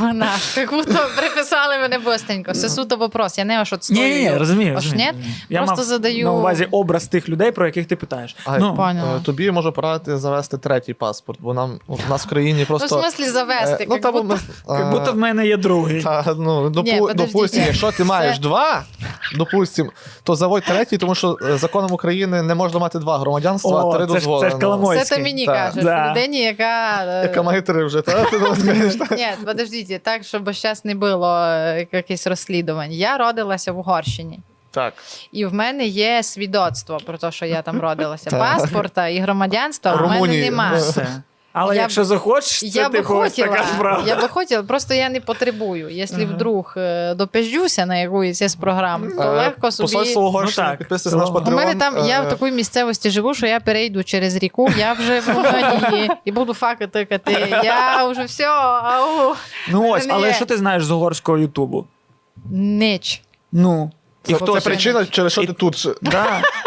[0.00, 2.52] Вона, як будто приписали мене бостренько.
[2.52, 3.38] Це суто вопрос.
[3.38, 4.14] Я не аж от Ні, стою.
[4.14, 4.74] ні, ні, розумію.
[4.78, 5.12] Аж ні?
[5.48, 8.36] Я Просто мав задаю- на увазі образ тих людей, про яких ти питаєш.
[8.44, 9.16] А, ну, Поняла.
[9.16, 12.88] Е, Тобі можу порадити завести третій паспорт, бо нам у нас в країні Ну, в
[12.88, 13.84] смислі завести.
[13.84, 14.38] Е, ну, як будто- ми-
[14.78, 16.02] як будто в мене є другий.
[16.02, 18.82] Та, ну, допу, Ні, допустим, якщо ти маєш Це- два,
[19.36, 19.90] допустим,
[20.22, 23.96] то заводь третій, тому що е, законом України не можна мати два громадянства, О, а
[23.96, 25.54] три це ж- це ж Це ти мені Так.
[25.56, 25.84] кажеш.
[25.84, 26.10] Да.
[26.10, 27.04] Людині, яка.
[27.06, 28.24] е, Яка має три вже, та?
[29.10, 32.92] Ні, подождіть, так, щоб зараз не було е, якихось розслідувань.
[32.92, 34.40] Я родилася в Угорщині.
[34.70, 34.94] Так.
[35.32, 38.30] І в мене є свідоцтво про те, що я там родилася.
[38.30, 40.82] Паспорта і громадянства в мене немає.
[41.52, 44.04] Але Я б- якщо захочеш, це Я типу ось хотіла, така справа.
[44.06, 45.88] я би хотіла, просто я не потребую.
[45.88, 46.24] Якщо Ага.
[46.34, 49.84] вдруг е, допіжджуся на якусь із програм, то Е, легко собі.
[49.92, 50.78] Посольство Угорщини, Ну, так.
[50.78, 54.04] підписуйтесь наш У У мене там я Е, в такій місцевості живу, що я перейду
[54.04, 57.32] через ріку, я вже в Румунії і буду факи тикати.
[57.64, 59.34] Я вже все, ау,
[59.68, 61.86] Ну ось, але що ти знаєш з угорського Ютубу?
[62.50, 63.22] нич.
[63.52, 63.90] Ну.
[64.22, 65.88] Це, це ще причина, через що І- ти тут.
[66.02, 66.26] Да.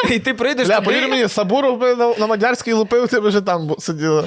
[0.09, 3.75] І ти прийдеш повір мені, Сабуров би на, на Мадярській лупив, ти б вже там
[3.79, 4.23] сиділа.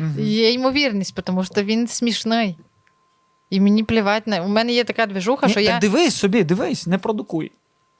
[0.00, 0.14] Мгм.
[0.20, 2.56] Є ймовірність, тому що він смішний.
[3.50, 4.42] І мені плівать на.
[4.42, 5.78] У мене є така движуха, Ні, що та я.
[5.78, 7.52] дивись собі, дивись, не продукуй.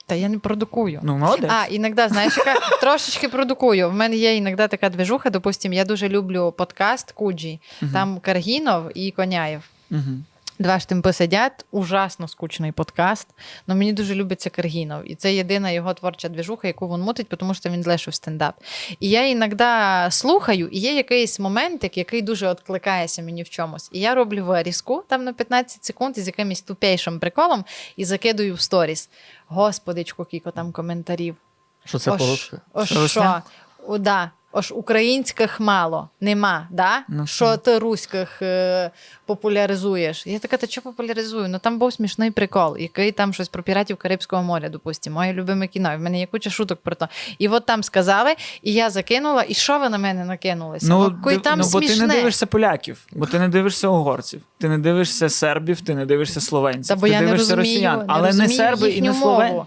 [0.07, 1.01] Та я не продукую.
[1.03, 1.51] Ну, молодець.
[1.55, 3.91] А, іноді, знаєш, яка трошечки продукую.
[3.91, 7.61] В мене є іноді така движуха, допустим, я дуже люблю подкаст Куджі.
[7.81, 7.93] Мгм.
[7.93, 9.63] Там Каргінов і Коняєв.
[9.91, 10.25] Мгм.
[10.61, 13.29] Два штимпи сидять, ужасно скучний подкаст.
[13.67, 15.11] але мені дуже любиться Каргінов.
[15.11, 18.55] І це єдина його творча движуха, яку він мутить, тому що він злешив стендап.
[19.01, 19.65] І я іноді
[20.11, 23.89] слухаю, і є якийсь моментик, який дуже відкликається мені в чомусь.
[23.93, 27.65] І я роблю вирізку там на 15 секунд із якимось тупейшим приколом
[27.97, 29.11] і закидую в сторіс.
[29.47, 31.37] Господичку, кіко там коментарів.
[31.85, 32.57] Що це Ож- по-русски?
[32.73, 33.43] Ось Що, що?
[33.87, 34.31] О, да.
[34.53, 37.03] Ож українських мало, нема, да?
[37.09, 38.91] Ну, що ти руських е,
[39.27, 40.27] популяризуєш?
[40.27, 41.49] Я така, та що популяризую?
[41.49, 45.67] Ну там був смішний прикол, який там щось про піратів Карибського моря, допустимо, моє любиме
[45.67, 45.93] кіно.
[45.93, 47.09] і В мене є куча шуток про то.
[47.39, 50.87] І от там сказали, і я закинула, і що ви на мене накинулися?
[50.89, 51.97] Ну, кой див- там ну, бо смішне.
[51.97, 56.07] ти не дивишся поляків, бо ти не дивишся угорців, ти не дивишся сербів, ти не
[56.07, 59.03] дивишся словенців, Та бо ти я не розумію, росіян, не але розумію не серби і
[59.03, 59.63] не словені.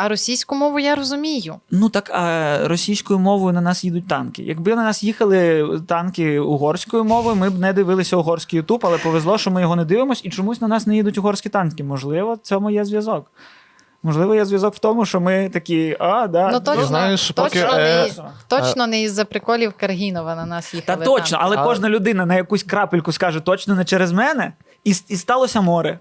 [0.00, 1.56] А російську мову я розумію.
[1.70, 4.42] Ну так а російською мовою на нас їдуть танки.
[4.42, 9.38] Якби на нас їхали танки угорською мовою, ми б не дивилися угорський Ютуб, але повезло,
[9.38, 11.84] що ми його не дивимося, і чомусь на нас не їдуть угорські танки.
[11.84, 13.30] Можливо, в цьому є зв'язок.
[14.02, 16.50] Можливо, є зв'язок в тому, що ми такі, а, да.
[16.52, 20.76] Ну, точно, знаєш, поки, точно, е, не, точно не із-за приколів Каргінова на нас Та
[20.76, 21.04] їхали.
[21.04, 21.46] точно, там.
[21.46, 24.52] але А- кожна людина на якусь крапельку скаже точно не через мене,
[24.84, 25.98] і, і сталося море.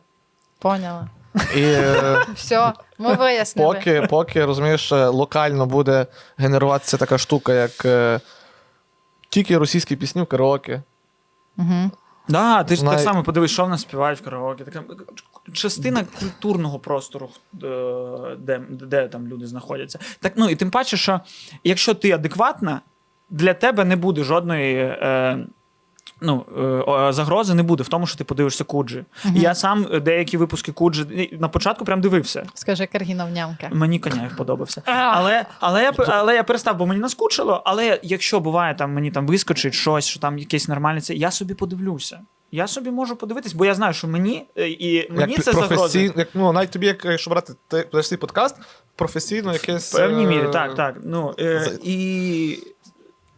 [0.59, 1.07] Поняла.
[1.55, 3.73] І е, Все, ми вияснили.
[3.73, 6.05] поки, поки розумієш, е, локально буде
[6.37, 8.19] генеруватися така штука, як е,
[9.29, 10.81] тільки російські пісні в караоке.
[11.57, 11.91] Угу.
[12.29, 14.63] Да, ти ж Знає- так само подивись, що в нас співають в караоке.
[14.63, 14.83] Така
[15.53, 17.29] частина культурного простору,
[17.63, 19.99] е, де, де там люди знаходяться.
[20.19, 21.19] Так, ну і тим паче, що
[21.63, 22.81] якщо ти адекватна,
[23.29, 24.75] для тебе не буде жодної.
[24.77, 25.39] Е,
[26.21, 26.45] Ну,
[27.07, 29.03] е, загрози не буде в тому, що ти подивишся Куджі.
[29.25, 29.35] Мгм.
[29.35, 32.43] Я сам деякі випуски Куджі на початку прям дивився.
[32.53, 33.69] Скажи Каргінов нямка.
[33.71, 34.81] Мені коняєв подобався.
[34.85, 37.61] Але, але, я, але я перестав, бо мені наскучило.
[37.65, 41.53] Але якщо буває, там мені там вискочить щось, що там якесь нормальне, це я собі
[41.53, 42.19] подивлюся.
[42.51, 46.13] Я собі можу подивитись, бо я знаю, що мені е, і мені як це професійно,
[46.17, 48.55] як, ну, навіть тобі, як якщо брати ти, свій подкаст,
[48.95, 49.93] професійно якесь.
[49.93, 50.95] В певній е, мірі, так, так.
[51.03, 52.59] Ну, е, і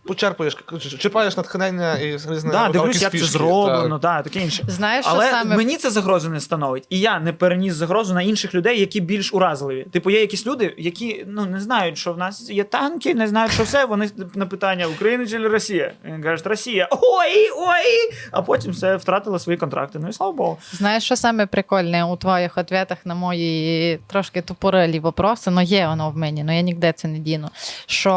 [0.10, 0.58] Почерпуєш,
[1.00, 2.52] черпаєш натхнення і різне.
[2.52, 4.64] да, дивлюсь, як це зроблено, да, таке інше.
[4.68, 6.86] Знаєш, що Але саме мені це загрози не становить.
[6.90, 9.84] І я не переніс загрозу на інших людей, які більш уразливі.
[9.84, 13.52] Типу, є якісь люди, які ну не знають, що в нас є танки, не знають,
[13.52, 13.86] що все.
[13.86, 15.94] Вони на питання Україна чи Росія.
[16.06, 16.88] І кажуть, Росія.
[16.92, 18.16] Ой, ой!
[18.32, 20.00] А потім все втратили свої контракти.
[20.02, 20.58] Ну і слава Богу.
[20.72, 26.10] знаєш, що саме прикольне у твоїх ответах на мої трошки тупорилі вопроси, ну є воно
[26.10, 27.50] в мені, ну я ніде це не діну.
[27.86, 28.12] Що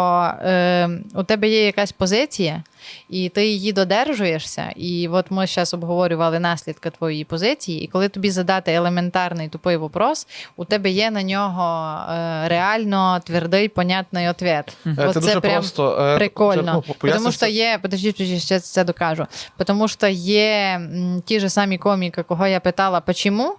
[0.44, 2.62] е, у тебе є якась позиція,
[3.10, 4.72] і ти її додержуєшся.
[4.76, 10.26] І от ми зараз обговорювали наслідки твоєї позиції, і коли тобі задати елементарний тупий вопрос,
[10.56, 14.76] у тебе є на нього е, реально твердий, понятний ответ.
[14.86, 15.98] Е, От Це дуже прям просто.
[16.00, 16.84] е, Прикольно.
[17.02, 19.26] ну, Тому що є, подожди, подожди, ще це докажу.
[19.66, 20.80] Тому що є
[21.24, 23.56] ті ж самі коміки, кого я питала, почему,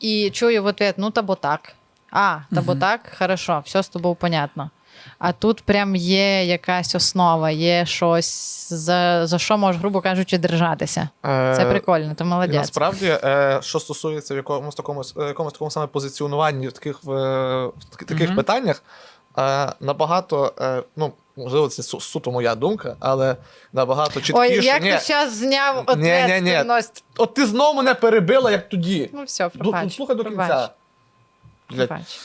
[0.00, 1.72] і чую в ответ, ну та бо так.
[2.10, 4.70] А, та бо так, хорошо, все з тобою понятно.
[5.24, 11.08] А тут прям є якась основа, є щось, за, за що можеш, грубо кажучи, держатися.
[11.24, 12.56] е, Це прикольно, ти І молодець.
[12.56, 17.10] насправді, е, що стосується в якомусь такому, е, якомусь такому саме позиціонуванні в таких, в,
[17.66, 18.36] в таки- таких Мгм.
[18.36, 18.82] питаннях,
[19.38, 23.36] е, набагато, е, ну, можливо, це су- суто моя думка, але
[23.72, 24.38] набагато чіткіше.
[24.38, 26.12] Ой, як Ні, ти зараз зняв Ні, ні, ні.
[26.12, 27.04] ответственность.
[27.16, 29.10] От ти знову мене перебила, як тоді.
[29.12, 29.96] Ну все, пробач.
[29.96, 30.68] Слухай до пробач, кінця.
[31.86, 32.20] Пробач.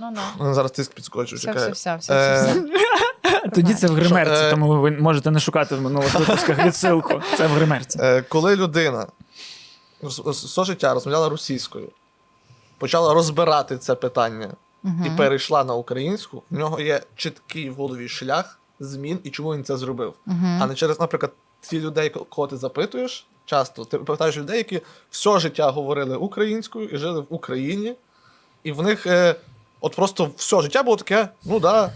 [0.00, 0.54] Ну, ну.
[0.54, 3.50] зараз тиск підскочу, Все, все, все, все, Е, все.
[3.54, 7.22] Тоді це в гримерці, е, тому ви можете не шукати в минулих випусках відсилку.
[7.36, 7.98] Це в гримерці.
[8.02, 9.06] Е, Коли людина
[10.28, 11.88] все життя розмовляла російською,
[12.78, 14.48] почала розбирати це питання
[14.84, 19.64] і перейшла на українську, в нього є чіткий в голові шлях змін і чому він
[19.64, 20.14] це зробив.
[20.60, 24.80] А не через, наприклад, ті людей, кого ти запитуєш, часто ти питаєш людей, які
[25.10, 27.94] все життя говорили українською і жили в Україні,
[28.62, 29.06] і в них
[29.80, 31.90] от просто все життя було таке, ну да,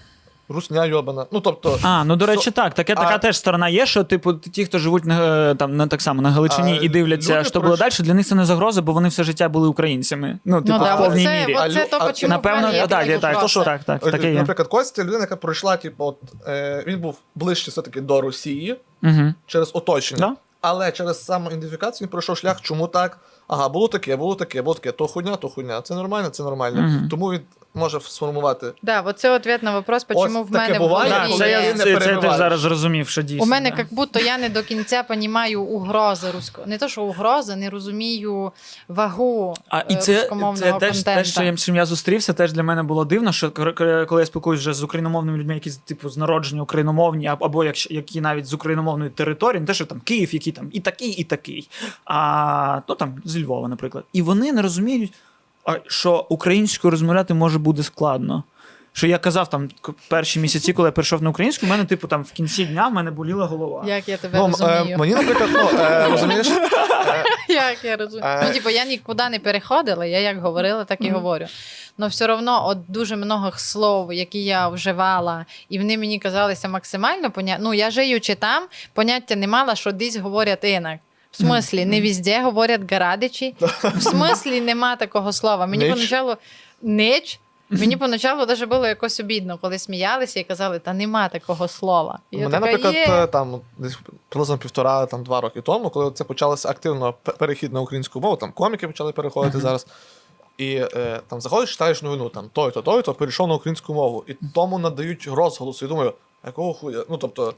[0.48, 1.26] русня йобана.
[1.32, 1.78] Ну тобто.
[1.82, 2.74] А, ну до речі, Що- так.
[2.74, 5.86] Таке, А- така теж сторона є, що типу ті, хто живуть на е, там на
[5.86, 8.82] так само на Галичині А і дивляться, що було далі, для них це не загроза,
[8.82, 10.38] бо вони все життя були українцями.
[10.44, 11.54] Ну, типу, Ну, да, в повній оце, мірі.
[11.58, 13.64] А оце то, а- Напевно, правильно так, я так, так, просто.
[13.64, 14.38] так, так, Е, таке є.
[14.38, 16.18] Наприклад, Костя людина, яка пройшла, типу, от,
[16.48, 19.34] е, він був ближче все-таки до Росії Угу.
[19.46, 20.20] через оточення.
[20.20, 20.34] Да?
[20.60, 23.18] Але через самоідентифікацію він пройшов шлях, чому так?
[23.48, 24.92] Ага, було таке, було таке, було таке.
[24.92, 25.80] То хуйня, то хуйня.
[25.82, 26.82] Це нормально, це нормально.
[26.82, 27.08] Мгм.
[27.10, 27.40] Тому він
[27.74, 28.72] може сформувати.
[28.82, 31.60] Да, вот це ответ на вопрос, почему в таке мене буває, голові коли це, я,
[31.60, 32.36] не це, це теж перебиваєш.
[32.36, 33.44] зараз зрозумів, що дійсно.
[33.44, 33.76] У мене да.
[33.76, 36.66] як будто я не до кінця розумію угрози руського.
[36.66, 38.52] Не то, що угрози, не розумію
[38.88, 41.30] вагу А і е, це, рускомовного це теж те, контенту.
[41.30, 44.22] що я, з чим я зустрівся, теж для мене було дивно, що кор- кор- коли
[44.22, 48.20] я спілкуюся вже з україномовними людьми, які типу з народження україномовні, або- або як, які
[48.20, 51.68] навіть з україномовної території, не те, що там Київ, який там і такий, і такий,
[52.04, 54.04] а ну там з Львова, наприклад.
[54.12, 55.12] І вони не розуміють,
[55.86, 58.44] що українською розмовляти може бути складно.
[58.94, 59.68] Що я казав там
[60.08, 62.92] перші місяці, коли я прийшов на українську, в мене, типу, там в кінці дня в
[62.92, 63.84] мене боліла голова.
[63.86, 64.98] Як я тебе Ну, е, розумію.
[64.98, 66.46] мені, наприклад, ну, е, розумієш,
[67.08, 68.26] е, Як я розумію.
[68.26, 68.44] Е.
[68.46, 71.46] Ну, типу, я нікуди не переходила, я як говорила, так і говорю.
[71.98, 77.30] Ну, все одно, от дуже много слов, які я вживала, і вони мені казалися максимально
[77.30, 77.64] понятні.
[77.64, 80.98] Ну, я живучи там, поняття не мала, що десь говорять інак.
[81.32, 83.54] В смислі, не везде говорять гарадичі.
[83.82, 85.66] В смислі, нема такого слова.
[85.66, 85.94] Мені Нич.
[85.94, 86.36] поначалу
[86.82, 87.40] нич.
[87.70, 92.18] Мені поначалу даже було якось обідно, коли сміялися і казали, та нема такого слова.
[92.30, 93.26] І Мене, така, наприклад, «Є».
[93.26, 98.20] там десь приблизно півтора там два роки тому, коли це почалося активно перехід на українську
[98.20, 99.86] мову, там коміки почали переходити зараз.
[100.58, 104.78] І е, там заходиш, читаєш новину, там той-то, той-то перейшов на українську мову, і тому
[104.78, 105.82] надають розголос.
[105.82, 106.12] І думаю,
[106.46, 107.04] якого хуя?
[107.10, 107.54] Ну тобто,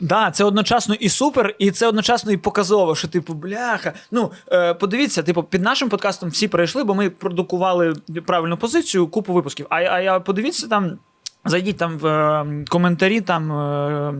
[0.00, 3.92] Да, це одночасно і супер, і це одночасно і показово, що типу, бляха.
[4.10, 7.94] Ну е, подивіться, типу, під нашим подкастом всі пройшли, бо ми продукували
[8.26, 9.66] правильну позицію, купу випусків.
[9.70, 10.98] А, а я подивіться там,
[11.44, 14.14] зайдіть там в е, коментарі там е,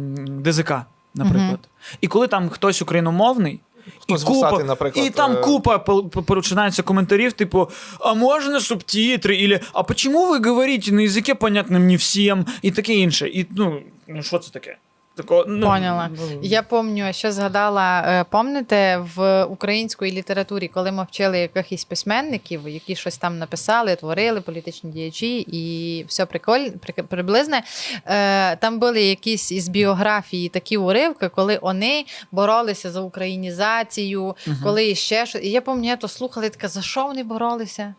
[0.53, 0.72] ДЗК,
[1.14, 1.59] наприклад.
[2.01, 3.61] І коли там хтось україномовний.
[4.09, 7.70] І купа, вусатий, наприклад, і там е, купа по- по- починається коментарів, типу,
[8.01, 9.37] а можна субтитри?
[9.45, 12.47] Или, а почему ви говорите на язике понятним не всім?
[12.62, 13.28] І таке інше.
[13.28, 14.76] І ну, ну що це таке?
[15.23, 16.09] Тако, ну, Поняла.
[16.16, 22.68] ну, Я пам'ятаю, що згадала, е, пам'ятаєте, в українській літературі, коли ми вчили якихось письменників,
[22.68, 27.62] які щось там написали, творили, політичні діячі, і все приколь, при- приблизне.
[28.07, 35.27] Е, Там були якісь із біографії такі уривки, коли вони боролися за українізацію, коли ще
[35.27, 35.43] щось.
[35.45, 37.95] І я пам'ятаю, то слухали таке, за що вони боролися?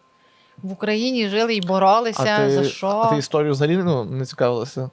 [0.57, 2.35] В Україні жили і боролися.
[2.37, 2.87] а ти, за що?
[2.87, 4.89] а ти історію взагалі ну, не цікавилася?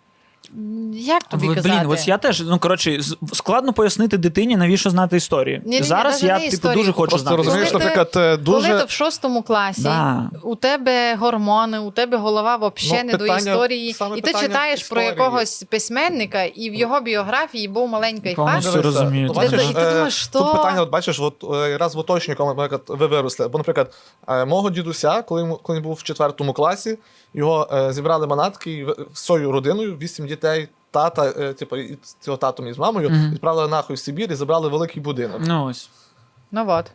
[0.93, 1.69] Як тобі казати?
[1.69, 5.63] Блін, ось я теж, ну коротше, з- складно пояснити дитині, навіщо знати історію.
[5.65, 6.77] Ні-ні-ні, Зараз навіть я, не типу, історію.
[6.79, 7.37] дуже хочу Просто знати.
[7.37, 8.85] розумієш, Коли ти- наприклад, е, Коли ти дуже.
[8.85, 10.31] в шостому класі, Да.
[10.43, 14.47] у тебе гормони, у тебе голова взагалі Ну, не до історії, саме і ти питання
[14.49, 15.07] читаєш про історії.
[15.25, 18.83] якогось письменника, і в його біографії був маленький Повністю факт.
[18.83, 20.39] Дивися, розумію, ну, це бачиш, І ти е, думаєш, що?
[20.39, 23.49] Тут питання, от бачиш, от, е, раз в уточнюю, коли, наприклад, ви виросли.
[23.49, 23.95] Бо, наприклад,
[24.29, 26.99] е, мого дідуся, коли, йому- коли він був в четвертому класі,
[27.35, 29.07] його е, зібрали манатки і в-
[29.53, 33.31] родиною, вісім дітей, тата, е, типу, і з його татом і з мамою, Мгм.
[33.35, 35.41] відправили нахуй в Сибір і забрали великий будинок.
[35.47, 35.91] Ну ось.
[36.53, 36.87] Ну от.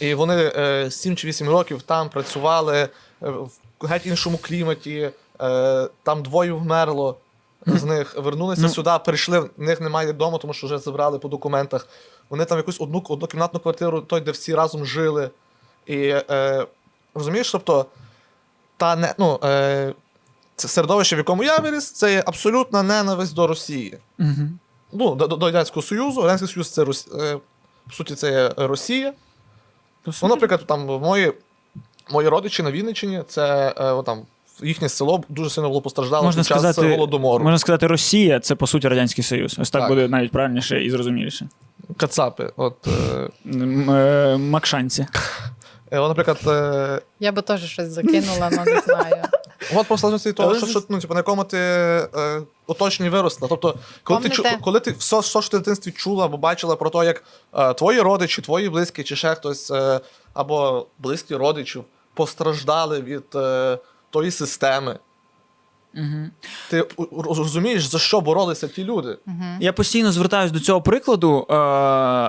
[0.00, 2.88] І вони е, 7 чи 8 років там працювали е,
[3.80, 5.10] в геть іншому кліматі,
[5.42, 7.16] е, там двоє вмерло.
[7.66, 8.68] З них вернулися Ну.
[8.68, 11.88] сюди, прийшли, в них немає вдома, тому що вже забрали по документах.
[12.30, 15.30] Вони там якусь одну однокімнатну квартиру, той, де всі разом жили.
[15.86, 15.96] І
[16.30, 16.66] е,
[17.14, 17.86] розумієш, тобто,
[18.82, 19.94] та не, ну, е,
[20.56, 23.98] це середовище, в якому я виріс, це є абсолютна ненависть до Росії.
[24.18, 24.48] Угу.
[24.92, 26.22] Ну, до, до Радянського Союзу.
[26.22, 27.08] Радянський Союз це Рос...
[27.20, 27.38] е,
[27.86, 29.12] по суті, це є Росія.
[30.22, 31.32] Ну, наприклад, там мої,
[32.10, 34.22] мої родичі на Вінниччині, це е, о, там,
[34.62, 37.44] їхнє село дуже сильно було постраждало можна під час сказати, голодомору.
[37.44, 39.56] можна сказати, Росія це по суті Радянський Союз.
[39.58, 39.90] Ось так, Так.
[39.90, 41.48] буде навіть правильніше і зрозуміліше.
[41.96, 42.52] Кацапи.
[42.56, 45.06] От, е, М, е, Макшанці.
[45.92, 49.14] е, от, наприклад, е, Я би теж щось закинула, але не знаю.
[49.74, 53.48] от залежності від того, що, що ну, типу, на якому ти е, оточенні виросла.
[53.48, 56.90] Тобто, коли ти, коли ти все, все, що ти в дитинстві чула або бачила про
[56.90, 57.24] те, як
[57.54, 60.00] е, твої родичі, твої близькі, чи ще хтось, е,
[60.34, 61.84] або близькі родичів
[62.14, 63.78] постраждали від е,
[64.10, 64.98] тої системи.
[65.94, 66.30] Угу.
[66.70, 66.84] Ти
[67.16, 69.18] розумієш, за що боролися ті люди.
[69.26, 69.56] Мгм.
[69.60, 71.54] Я постійно звертаюсь до цього прикладу, е,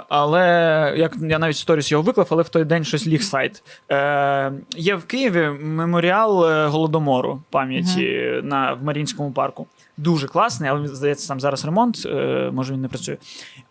[0.09, 3.63] але як я навіть сторіс його виклав, але в той день щось ліг сайт.
[3.91, 9.67] Е, є в Києві меморіал е, голодомору пам'яті на в Марінському парку.
[9.97, 13.17] Дуже класний, але здається, там зараз ремонт, е, може він не працює.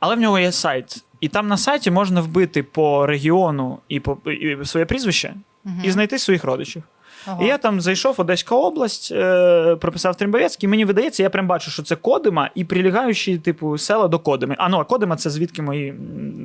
[0.00, 1.04] Але в нього є сайт.
[1.20, 5.34] І там на сайті можна вбити по регіону і по і своє прізвище
[5.64, 5.80] Мгм.
[5.84, 6.82] і знайти своїх родичів.
[7.26, 7.44] Ого.
[7.44, 10.68] І я там зайшов Одеська область, е, прописав Трембовецький.
[10.68, 14.54] Мені видається, я прям бачу, що це Кодима і прилягаючі, типу, села до Кодими.
[14.58, 15.94] А ну, а Кодима це звідки мої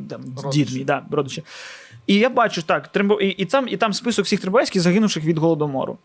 [0.09, 0.65] там, Родичі.
[0.65, 1.43] дід мій, да, родичі.
[2.07, 3.21] І я бачу так, Трембо...
[3.21, 5.97] і, і, там, і там список всіх Трембовецьких загинувших від голодомору.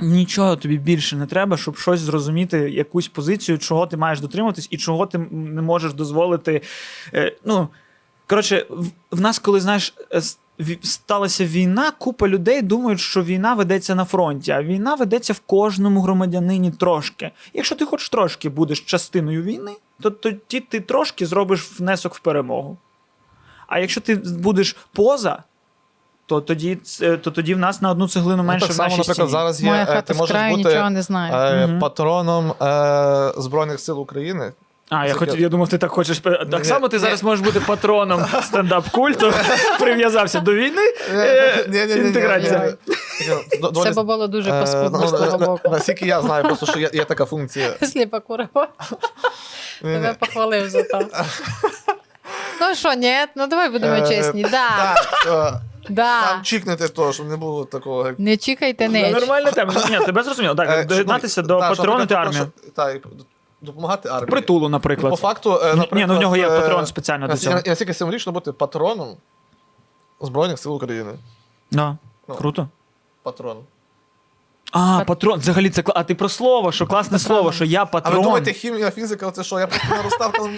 [0.00, 4.76] Нічого тобі більше не треба, щоб щось зрозуміти, якусь позицію, чого ти маєш дотримуватись і
[4.76, 6.62] чого ти не можеш дозволити.
[7.14, 7.68] Е, ну,
[8.26, 10.20] коротше, в, в нас, коли знаєш, е,
[10.82, 16.00] сталася війна, купа людей думають, що війна ведеться на фронті, а війна ведеться в кожному
[16.00, 17.30] громадянині трошки.
[17.54, 22.76] Якщо ти хоч трошки будеш частиною війни, то тоді ти трошки зробиш внесок в перемогу.
[23.66, 25.42] А якщо ти будеш поза,
[26.26, 28.98] то тоді, то тоді в нас на одну цеглину Ну, менше так в само, нашій
[28.98, 29.30] наприклад, стіні.
[29.30, 29.68] зараз є.
[29.70, 31.66] Моя е, хата ти можеш краю бути нічого не знає.
[31.66, 34.52] е, патроном е, Збройних сил України.
[34.94, 36.18] А, я хотів, я думав, ти так хочеш.
[36.50, 39.32] Так само ти зараз можеш бути патроном стендап-культу,
[39.78, 40.82] прив'язався до війни.
[41.14, 42.74] е, Інтеграція.
[43.82, 45.68] Це б було дуже е, паскудно ну, з того боку.
[45.70, 47.74] Наскільки я знаю, просто що є, така функція.
[47.82, 48.68] Сліпа курва.
[49.82, 51.00] Тебе похвалив за то.
[52.60, 54.46] Ну що, ні, ну давай будемо Е, чесні.
[54.50, 54.94] Да,
[55.26, 55.52] е,
[55.88, 56.22] да.
[56.22, 58.06] там чікнете то, щоб не було такого.
[58.06, 59.12] як- Не чекайте Це неч.
[59.12, 59.72] Нормальна тема.
[59.76, 60.54] Ну, Ні, тебе зрозуміло.
[60.58, 62.14] Е, Так, доєднатися ну, до та, щоб, патронити
[63.62, 64.30] допомагати армії.
[64.30, 65.18] Притулу, По наприклад.
[65.18, 65.88] факту, наприклад.
[65.92, 67.60] Ні, ну в нього є е, патрон спеціально до цього.
[67.66, 69.16] Наскільки символічно бути патроном
[70.20, 71.12] Збройних сил України.
[71.70, 71.96] Да.
[72.28, 72.34] Ну.
[72.34, 72.68] Круто.
[73.22, 73.56] Патрон.
[74.72, 75.38] А, патрон.
[75.40, 78.22] Взагалі, це кла- А ти про слово, що класне слово, що я А ви патрон.
[78.22, 79.58] думаєте, хімія, фізика, це що?
[79.60, 80.50] Я просто наростав там.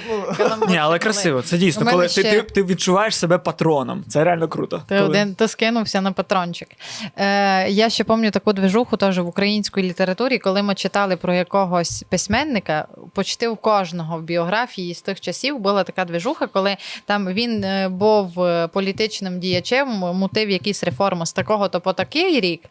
[0.61, 1.81] Ну, Ні, але красиво, це У дійсно.
[1.85, 4.05] мене Коли ти, ще- ти, ти відчуваєш себе патроном.
[4.09, 4.83] Це реально круто.
[4.89, 6.69] Ти Коли- один ти скинувся на патрончик.
[7.17, 12.05] Е, я ще пам'ятаю таку движуху теж в українській літературі, коли ми читали про якогось
[12.09, 17.65] письменника, почти у кожного в біографії з тих часів була така движуха, коли там він
[17.65, 22.63] е, був е, політичним діячем, мутив якісь реформи з такого-то по такий рік.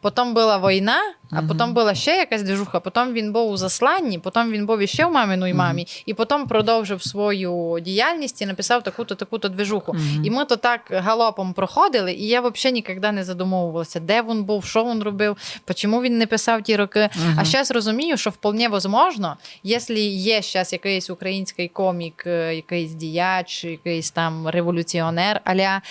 [0.00, 0.89] Потім була війна,
[1.30, 1.48] а Мгм.
[1.48, 5.12] потім була ще якась движуха, потім він був у засланні, потім він був іще в
[5.12, 9.96] маминій мамі, і потім продовжив свою діяльність і написав таку-то таку-то движуху.
[10.24, 14.64] І ми то так галопом проходили, і я взагалі ніколи не задумовувалася, де він був,
[14.64, 15.36] що він робив,
[15.74, 17.08] чому він не писав ті роки.
[17.36, 23.64] А зараз розумію, що вполне возможно, якщо є зараз якийсь український комік, е, якийсь діяч,
[23.64, 25.82] якийсь там революціонер, аля,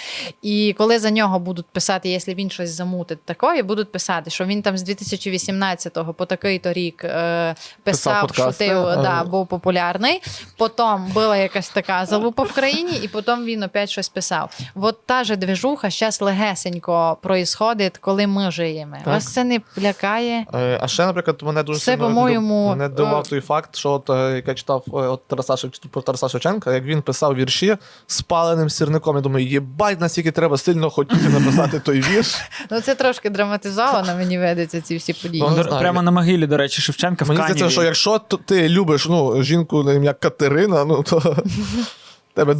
[0.42, 4.62] і коли за нього будуть писати, якщо він щось замутить такое, будуть писати, що він
[4.62, 9.04] там з 2018 по такий то рік е, писав, подкасти, шутив, ага.
[9.04, 10.22] да, був популярний.
[10.58, 14.58] Потім була якась така залупа в країні, і потім він опять щось писав.
[14.76, 18.98] От та же движуха зараз легесенько проїсходить, коли ми живемо.
[19.06, 20.46] Вас це не лякає?
[20.54, 23.92] Е, А ще, наприклад, мене дуже Це, сильно по-моєму, мене дивував е, той факт, що
[23.92, 25.58] от, як я читав от Тараса,
[25.92, 27.78] про Тараса Шевченка, як він писав вірші
[28.08, 29.16] з паленим сірником.
[29.16, 32.36] Я думаю, єбать, наскільки треба сильно хотіти написати той вірш.
[32.72, 34.40] Ну це трошки драматизовано, мені
[34.80, 35.44] видається ці всі події.
[35.50, 37.58] Ну, До- Прямо на могилі, до речі, Шевченка в Мені Каніві.
[37.58, 41.36] здається, що якщо ти любиш ну, жінку на ім'я Катерина, ну то
[42.34, 42.56] тебе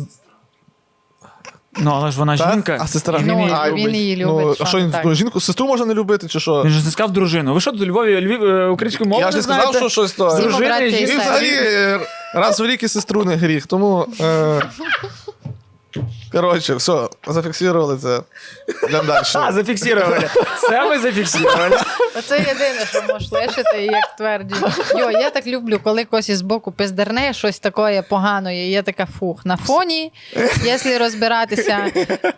[1.82, 2.52] Ну, але ж вона та?
[2.52, 2.78] жінка.
[2.82, 3.86] а сестра і Ну, він її а любить.
[3.86, 4.46] він її любить.
[4.48, 5.06] Ну, що а що він так?
[5.06, 6.64] ну, жінку, сестру можна не любити, чи що?
[6.64, 7.54] Він же не сказав дружину.
[7.54, 9.80] Ви що тут у Львові Львів е, українською мовою я ж не сказав, знаєте?
[9.80, 10.28] що щось то.
[10.28, 12.00] Всі Дружини, і жінки, взагалі е,
[12.36, 13.66] раз в рік і сестру не гріх.
[13.68, 14.08] Тому.
[14.22, 14.62] Е,
[16.32, 18.22] коротше, все, зафіксували це.
[18.88, 19.24] Йдемо далі.
[19.36, 20.30] А, зафіксували.
[20.70, 21.78] Це ми зафіксували.
[22.18, 24.92] Оце єдине, що можеш лишити, і як твердять.
[24.96, 29.06] Йо, я так люблю, коли когось із боку пиздерне, щось таке погано, і я така
[29.20, 29.46] фух.
[29.46, 30.12] На фоні,
[30.66, 31.92] якщо розбиратися,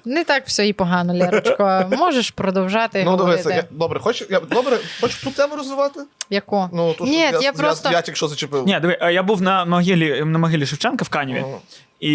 [0.05, 1.85] не так все і погано, Лерочко.
[1.97, 3.43] Можеш продовжати Ну, говорити.
[3.43, 5.99] дивися, я, добре, хочу, я, добре, хочу ту тему розвивати?
[6.29, 6.69] Яку?
[6.73, 8.67] Ну, то, що Ні, я, я просто- Я, я тільки що зачепив.
[8.67, 11.39] Ні, диви, а я був на могилі, на могилі Шевченка в Каніві.
[11.41, 11.59] Ну,
[11.99, 12.11] І...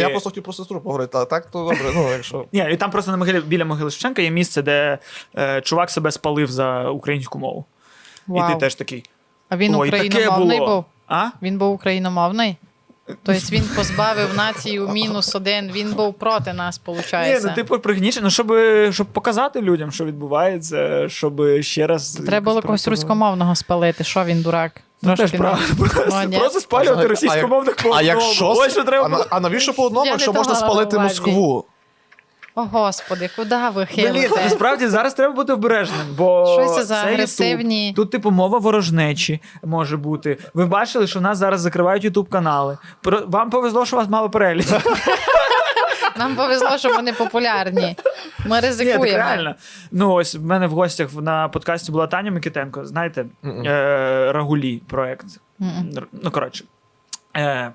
[0.00, 2.44] Я просто хотів про сестру поговорити, а так то добре, ну, якщо.
[2.52, 4.98] Ні, і там просто на могилі, біля могили Шевченка є місце, де
[5.38, 7.64] е, чувак себе спалив за українську мову.
[8.28, 9.04] І ти теж такий.
[9.48, 10.76] А він Ой, україномовний було.
[10.76, 10.84] був?
[11.08, 11.26] А?
[11.42, 12.56] Він був україномовний?
[13.06, 17.12] Тобто він позбавив націю мінус один, він був проти нас, виходить.
[17.12, 18.52] Ні, ну типу пригнічено, ну, щоб,
[18.92, 22.12] щоб показати людям, що відбувається, щоб ще раз.
[22.26, 24.80] Треба було якось когось руськомовного спалити, що він дурак.
[25.04, 25.62] Ну, теж правда.
[25.78, 28.02] ну, Просто, просто спалювати російськомовних по А одному.
[28.06, 28.48] якщо.
[28.48, 29.26] Ось що треба а, на- було.
[29.30, 30.98] а навіщо по одному, якщо можна спалити.
[30.98, 31.64] Москву?
[32.56, 34.42] О, господи, куди ви Блін, хилите?
[34.44, 37.14] насправді зараз треба бути обережним, бо Що це за YouTube.
[37.14, 40.38] агресивні- Тут, типу, мова ворожнечі може бути.
[40.54, 42.78] Ви бачили, що в нас зараз закривають Ютуб канали.
[43.00, 43.22] Про...
[43.26, 44.82] Вам повезло, що у вас мало переглядів.
[46.16, 47.96] Нам повезло, що вони популярні.
[48.46, 49.54] Ми Ні, так реально.
[49.90, 52.84] Ну, ось в мене в гостях на подкасті була Таня Микитенко.
[52.86, 55.26] Знаєте, е, Рагулі проект.
[55.96, 56.64] Р- Ну, коротше.
[57.36, 57.72] Е,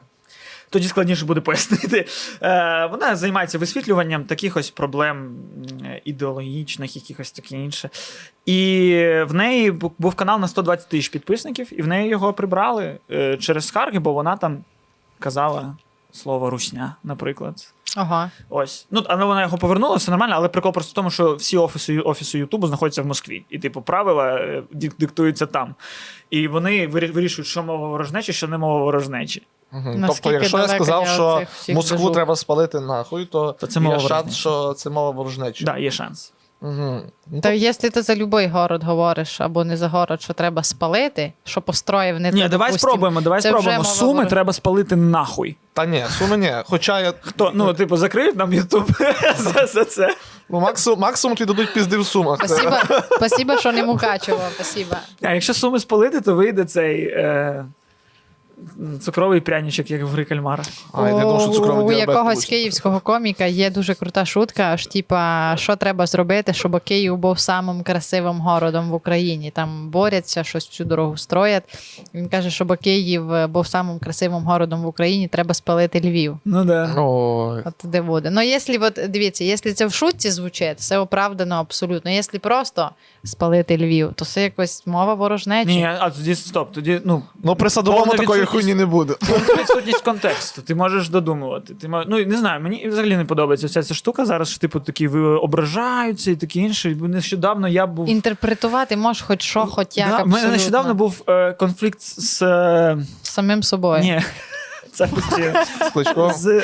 [0.69, 2.05] тоді складніше буде пояснити.
[2.41, 7.89] Е, вона займається висвітлюванням таких ось проблем м, ідеологічних, якихось таке інше.
[8.45, 8.91] І
[9.27, 13.37] в неї бу- був канал на 120 тисяч підписників, і в неї його прибрали е,
[13.37, 14.63] через скарги, бо вона там
[15.19, 15.77] казала
[16.11, 17.73] слово русня, наприклад.
[17.97, 18.31] Ага.
[18.49, 18.87] Ось.
[18.91, 21.99] Ну, але вона його повернула, все нормально, але прикол просто в тому, що всі офіси,
[21.99, 23.43] офіси Ютубу знаходяться в Москві.
[23.49, 25.75] І, типу, правила е, диктуються там.
[26.29, 29.43] І вони вирішують, що мова ворожнечі, що не мова ворожнечі.
[29.73, 30.03] Угу.
[30.07, 31.41] Тобто, якщо я сказав, що
[31.73, 32.13] Москву движух?
[32.13, 34.39] треба спалити нахуй, то, То це мова є шанс, ворожнечі.
[34.39, 35.65] що це мова ворожнечі.
[35.65, 36.33] Так, да, є шанс.
[36.62, 37.01] Угу.
[37.41, 41.62] Та якщо ти за будь-який город говориш або не за город, що треба спалити, що
[41.62, 43.84] построїв не Ні, те, давай допустим, спробуємо, давай це вже спробуємо.
[43.84, 45.57] мова Суми ворог- треба спалити нахуй.
[45.74, 46.53] Та ні, суми ні.
[46.66, 47.14] Хоча я.
[47.22, 48.91] Хто, ну, типу, закриють нам Ютуб
[49.38, 50.16] за, за це.
[50.49, 52.38] Ну, максимум, максимум тобі дадуть пізди в сумах.
[52.45, 52.78] Спасибо,
[53.12, 54.95] спасибо, що не Мукачево, спасибо.
[55.22, 57.66] А якщо суми спалити, то вийде цей е,
[59.01, 60.64] цукровий пряничок, як в гри кальмара.
[60.93, 65.53] А, я думав, що цукровий у якогось київського коміка є дуже крута шутка, аж типа,
[65.57, 69.51] що треба зробити, щоб Київ був самим красивим городом в Україні.
[69.51, 71.64] Там борються, щось всю дорогу строять.
[72.14, 76.38] Він каже, щоб Київ був самим красивим городом в Україні, треба спалити Львів.
[76.45, 76.93] Ну да.
[76.97, 77.62] Ой.
[77.66, 78.30] От де буде.
[78.30, 82.12] Ну, якщо от, дивіться, якщо це в шутці звучить, це оправдано абсолютно.
[82.12, 82.89] Якщо просто
[83.24, 85.70] спалити Львів, то це якось мова ворожнечі.
[85.70, 88.65] Ні, а тоді стоп, тоді, ну, Ну, при садовому Повна такої відсутність.
[88.67, 89.13] хуйні не буде.
[89.13, 90.61] повна відсутність контексту.
[90.61, 91.74] Ти можеш додумувати.
[91.74, 92.05] Ти мож...
[92.07, 95.20] Ну, не знаю, мені взагалі не подобається вся ця штука зараз, що типу такі ви
[95.20, 96.89] ображаються і таке інше.
[96.99, 98.09] Бо Нещодавно я був.
[98.09, 100.09] Інтерпретувати можеш хоч що, хоч як.
[100.09, 100.51] Да, в мене абсолютно.
[100.51, 102.41] нещодавно був е, конфлікт з.
[102.41, 102.97] Е...
[103.24, 104.03] З самим собою.
[104.03, 104.22] Ні.
[104.93, 105.53] Це постійно.
[105.88, 106.34] З Кличком.
[106.34, 106.63] з...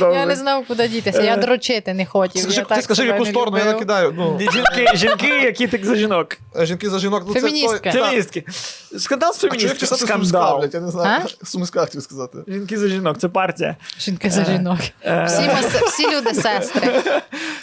[0.00, 1.22] Я не знав, куди дітися.
[1.22, 2.42] Я Е, дрочити не хотів.
[2.42, 4.12] Скажи, я ти так скажи, в яку сторону я накидаю.
[4.16, 6.36] Ну, Жінки, жінки, які так за жінок.
[6.60, 7.24] жінки за жінок.
[7.26, 7.92] Ну, це Феміністка.
[7.92, 8.44] той- Феміністки.
[8.98, 10.58] Скандал з сказати Скандал.
[10.60, 11.22] блядь, я не знаю.
[11.42, 12.38] Сумська хотів сказати.
[12.48, 13.76] Жінки за жінок, це партія.
[13.98, 14.78] Жінки за жінок.
[15.04, 17.02] Е, Всі, мас- всі люди сестри.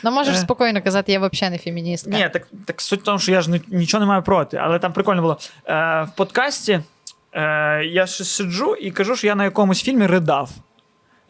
[0.04, 2.10] Ну можеш спокійно казати, я взагалі не феміністка.
[2.10, 4.94] Ні, так, так суть в тому, що я ж нічого не маю проти, але там
[4.94, 5.38] прикольно було.
[5.68, 6.80] Е, в подкасті
[7.34, 10.50] е, я ще сиджу і кажу, що я на якомусь фільмі ридав.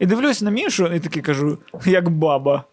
[0.00, 2.64] І дивлюсь на Мішу, і такий кажу, як баба.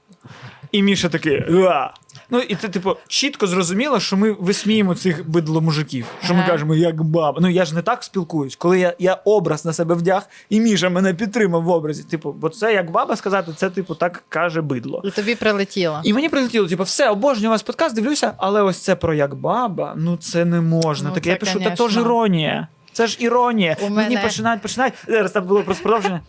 [0.71, 1.43] І Міша такий.
[1.49, 1.93] «Га».
[2.29, 6.05] Ну, і це, типу, чітко зрозуміло, що ми висміємо цих бидломужиків.
[6.23, 7.39] Що ми кажемо, як баба.
[7.41, 8.55] Ну я ж не так спілкуюсь.
[8.55, 12.03] Коли я, я образ на себе вдяг, і Міша мене підтримав в образі.
[12.03, 15.01] Типу, бо це як баба сказати, це, типу, так каже бидло.
[15.05, 16.01] І тобі прилетіло.
[16.03, 19.93] І мені прилетіло, типу, все, обожнюю вас подкаст, дивлюся, але ось це про як баба,
[19.97, 21.09] ну це не можна.
[21.09, 22.67] Ну, Таке це, я пишу, та це ж іронія.
[22.93, 23.77] Це ж іронія.
[23.81, 24.93] У Мені мене- починають, починають.
[25.07, 26.21] Зараз там було просто продовження.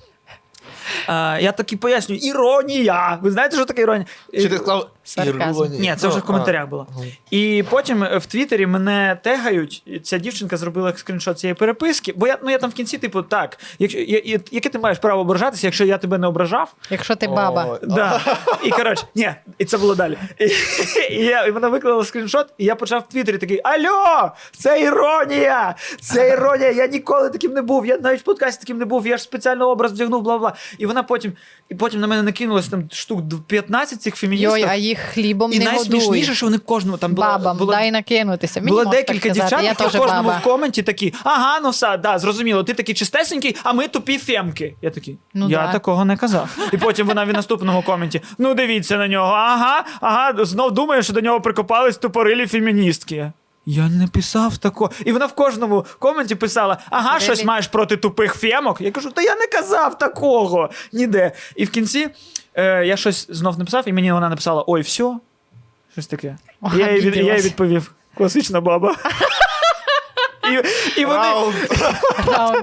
[1.07, 3.19] А, я таки пояснюю, іронія.
[3.23, 4.07] Ви знаєте, що таке іронія?
[4.35, 5.59] Чи ти сказав Сарказм.
[5.63, 5.81] іронія?
[5.81, 6.87] Ні, це вже в Ну, коментарях було.
[7.31, 9.83] І потім е, в Твіттері мене тегають.
[9.87, 12.13] і Ця дівчинка зробила скріншот цієї переписки.
[12.17, 14.99] Бо я, ну, я там в кінці, типу, так, якщо, я, я- яке ти маєш
[14.99, 16.75] право ображатися, якщо я тебе не ображав?
[16.91, 17.79] Якщо ти баба.
[17.83, 18.21] Да.
[18.65, 20.19] І коротше, ні, і це було далі.
[20.39, 20.45] І,
[21.15, 24.31] і, я, і вона виклала скріншот, і я почав в Твіттері такий: Альо!
[24.59, 25.75] Це іронія!
[26.01, 26.71] Це іронія!
[26.71, 27.87] Я ніколи таким не був.
[27.87, 29.07] Я навіть в подкасті таким не був.
[29.07, 30.53] Я ж спеціально образ вдягнув, бла бла.
[30.79, 31.33] І вона потім,
[31.69, 34.59] і потім на мене накинулося там штук 15 цих феміністок.
[34.59, 37.91] Йой, а їх хлібом і не найсмішніше, що вони кожному там було, Бабам, було, дай
[37.91, 38.61] накинутися.
[38.61, 40.39] Мені було декілька дівчат, які в кожному баба.
[40.39, 44.75] в коменті такі: ага, ну все, да, зрозуміло, ти такий чистесенький, а ми тупі фемки.
[44.83, 45.73] Я такий, Ну я да.
[45.73, 46.71] такого не казав.
[46.73, 51.13] І потім вона в наступному коменті: ну дивіться на нього, ага, ага, знов думає, що
[51.13, 53.33] до нього прикопались тупорилі феміністки.
[53.71, 54.91] Я не писав такого.
[55.05, 57.23] І вона в кожному коменті писала: ага, Really?
[57.23, 58.81] щось маєш проти тупих фемок.
[58.81, 61.33] Я кажу, та я не казав такого ніде.
[61.57, 62.09] І в кінці
[62.55, 65.17] е, я щось знов написав, і мені вона написала: ой, все.
[65.93, 66.37] Щось таке.
[66.61, 68.97] О, я, їй від, я їй відповів: класична баба.
[70.53, 71.25] І, і, вони,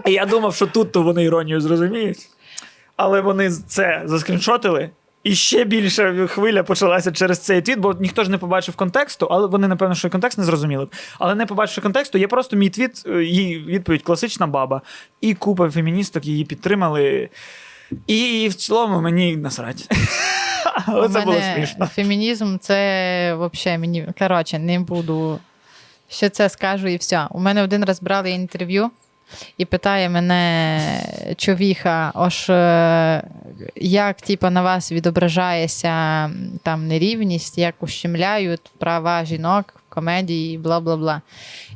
[0.06, 2.30] я думав, що тут то вони іронію зрозуміють.
[2.96, 4.90] Але вони це заскріншотили.
[5.26, 9.48] І ще більша хвиля почалася через цей твіт, бо ніхто ж не побачив контексту, але
[9.48, 10.86] вони, напевно, що контекст не зрозуміли.
[10.86, 10.90] б.
[11.20, 14.82] Але не побачивши контексту, є просто мій твіт, е, її відповідь класична баба.
[15.22, 17.30] І купа феміністок її підтримали.
[18.08, 19.90] І в цілому мені насрать.
[20.86, 21.86] Але це було смішно.
[21.86, 24.08] Фемінізм це взагалі мені.
[24.20, 25.40] Коротше, не буду.
[26.10, 27.28] Що це скажу і все.
[27.32, 28.92] У мене один раз брали інтерв'ю
[29.58, 30.80] і питає мене
[31.38, 33.24] човіха, ось е,
[33.76, 35.90] як типу, на вас відображається
[36.64, 41.22] там нерівність, як ущемляють права жінок в комедії, бла бла бла.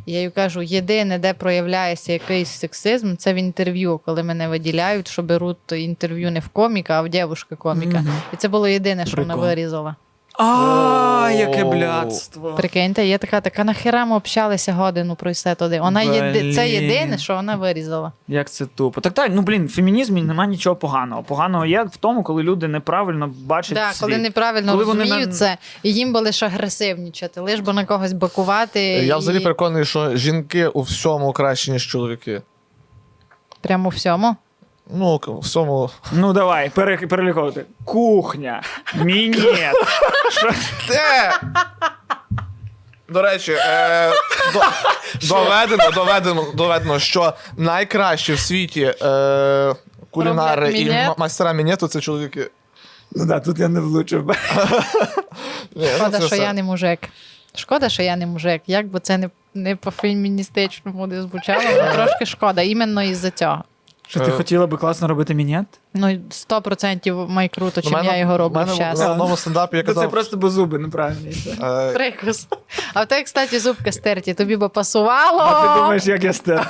[0.05, 5.23] Я їй кажу: єдине, де проявляється якийсь сексизм, це в інтерв'ю, коли мене виділяють, що
[5.23, 7.99] беруть інтерв'ю не в коміка, а в дівушка коміка.
[7.99, 8.13] Мгм.
[8.33, 9.95] І це було єдине, що вона вирізала.
[10.41, 12.55] А, яке блядство.
[12.55, 15.79] Прикиньте, я така, така нахера ми общалися годину про все туди.
[15.79, 16.53] Вона єди...
[16.53, 18.11] це єдине, що вона вирізала.
[18.27, 19.01] Як це тупо.
[19.01, 21.23] Так так, ну блін, в фемінізмі немає нічого поганого.
[21.23, 23.75] Поганого є в тому, коли люди неправильно бачать.
[23.75, 24.01] Да, світ.
[24.01, 28.81] коли неправильно Коли розуміють це, і їм би лише агресивнічати, лиш би на когось бакувати.
[28.81, 29.19] Я і...
[29.19, 32.41] взагалі переконаний, що жінки у всьому краще, ніж чоловіки.
[33.61, 34.35] Прямо у всьому.
[34.89, 35.89] Ну, в цьому.
[36.11, 37.65] Ну давай, пере- переліковувати.
[37.85, 38.61] Кухня,
[38.95, 39.75] мінет.
[40.31, 40.51] Що?
[40.87, 41.33] Де?
[43.09, 44.09] До речі, е,
[44.53, 44.59] до,
[45.27, 49.75] доведено, доведено, доведено, що найкращі в світі е,
[50.11, 51.07] кулінари Роблять і мінет.
[51.07, 52.49] ма- майстера мінету це чоловіки.
[53.11, 54.27] Ну да, тут я не влучив.
[54.27, 54.35] Ні,
[55.75, 56.37] ну, Шкода, це що все.
[56.37, 56.99] я не мужик.
[57.55, 58.61] Шкода, що я не мужик.
[58.67, 63.63] Як би це не, не по-феміністичному не звучало, але трошки шкода, іменно із-за цього.
[64.10, 64.34] Що ти Е.
[64.34, 65.66] хотіла би класно робити мінет?
[65.93, 68.99] Ну, 100% май круто, чим мене- я його роблю мене зараз.
[68.99, 70.03] На одному стендапі я казав.
[70.03, 71.28] це просто без зуби, неправильно.
[71.28, 71.49] і все.
[71.64, 72.47] е, Прикус.
[72.93, 75.39] А в тебе, кстати, зубка стерті, тобі би пасувало.
[75.39, 76.70] А ти думаєш, як я стер?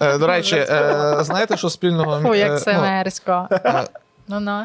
[0.00, 0.66] е, до речі,
[1.20, 3.48] знаєте, що спільного Фу, як ну, це мерзко.
[4.28, 4.64] Ну ну.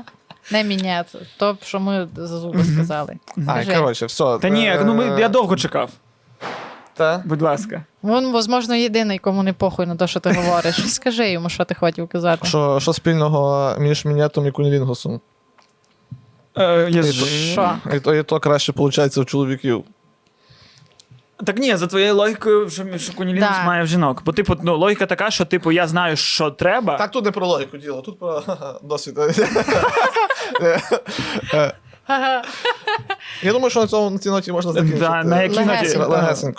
[0.52, 1.18] Не міняти.
[1.38, 3.16] То, що ми за зуби сказали.
[3.48, 4.38] А, коротше, все.
[4.42, 5.90] Та ні, ну ми, я довго чекав.
[7.00, 7.24] Та?
[7.26, 7.84] Будь ласка.
[8.04, 10.76] Він, можливо, єдиний, кому не похуй на те, що ти говориш.
[10.94, 12.48] Скажи йому, що ти хотів казати.
[12.48, 15.22] Що, що спільного між мінетом і кунілінгусом?
[16.58, 17.04] Е.
[17.52, 17.76] Що?
[17.96, 19.84] І то, і то краще виходить у чоловіків.
[21.46, 23.66] Так ні, за твоєю логікою, що, що кунілінгус Да.
[23.66, 24.22] має в жінок.
[24.26, 26.98] Бо, типу, ну, логіка така, що типу, я знаю, що треба.
[26.98, 28.44] Так тут не про логіку діло, тут про
[28.84, 29.20] досвід.
[33.44, 35.10] Я думаю, що на цьому на цій ноті можна закінчити.
[35.24, 36.00] На якій ноті?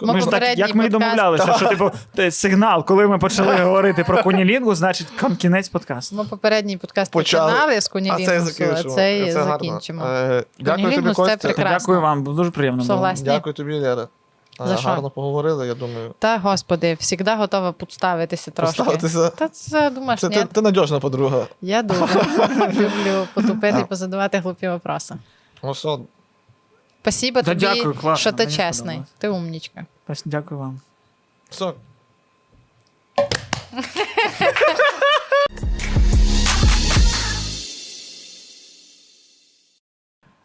[0.03, 1.91] Ми ж так, як ми і домовлялися, що типу
[2.31, 6.17] сигнал, коли ми почали говорити про кунілінгу, значить кон- кінець подкасту.
[6.17, 8.95] Ми попередній подкаст починали з А Кунілінгусу, це а закінчимо.
[8.95, 10.05] Це закінчимо.
[10.07, 11.55] Е, Дякую тобі, Костя.
[11.57, 13.15] Дякую вам, було дуже приємно.
[13.25, 14.09] Дякую тобі, Лера.
[14.61, 15.11] Е, За що?
[15.15, 16.15] Поговорили, я думаю.
[16.19, 18.77] Та, господи, завжди готова підставитися трошки.
[18.77, 19.29] Поставитися.
[19.31, 21.47] Та це думаєш, Це ти, ти надіжна подруга.
[21.61, 22.05] Я дуже
[22.73, 25.15] люблю потупити і позадавати глупі вопроси.
[25.63, 25.75] Ну
[27.03, 28.73] Спасибо да, тобі, дякую, класно, що ти мені чесний.
[28.75, 29.09] сподобалось.
[29.19, 29.87] Ти умнічка.
[30.25, 30.81] Дякую вам.
[31.51, 31.73] все.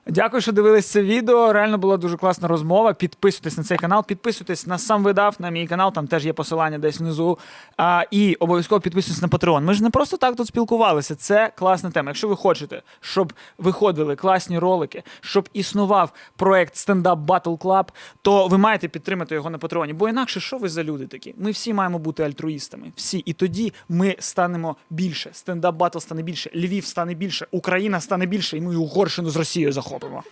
[0.08, 1.54] Дякую, що дивились це відео.
[1.54, 2.94] Реально була дуже класна розмова.
[2.94, 6.78] Підписуйтесь на цей канал, підписуйтесь на сам видав, на мій канал, там теж є посилання
[6.78, 7.38] десь внизу.
[7.78, 9.62] А, і обов'язково підписуйтесь на Patreon.
[9.62, 11.16] Ми ж не просто так тут спілкувалися.
[11.16, 12.10] Це класна тема.
[12.10, 17.88] Якщо ви хочете, щоб виходили класні ролики, щоб існував проект Stand Up Battle Club,
[18.22, 19.94] то ви маєте підтримати його на Патреоні.
[19.94, 21.36] Бо інакше, що ви за люди такі?
[21.38, 22.92] Ми всі маємо бути альтруїстами.
[22.96, 23.18] Всі.
[23.18, 25.30] І тоді ми станемо більше.
[25.34, 29.72] Стендап Батл стане більше, Львів стане більше, Україна стане більше, і ми Угорщину з Росією
[29.96, 30.24] ほどな。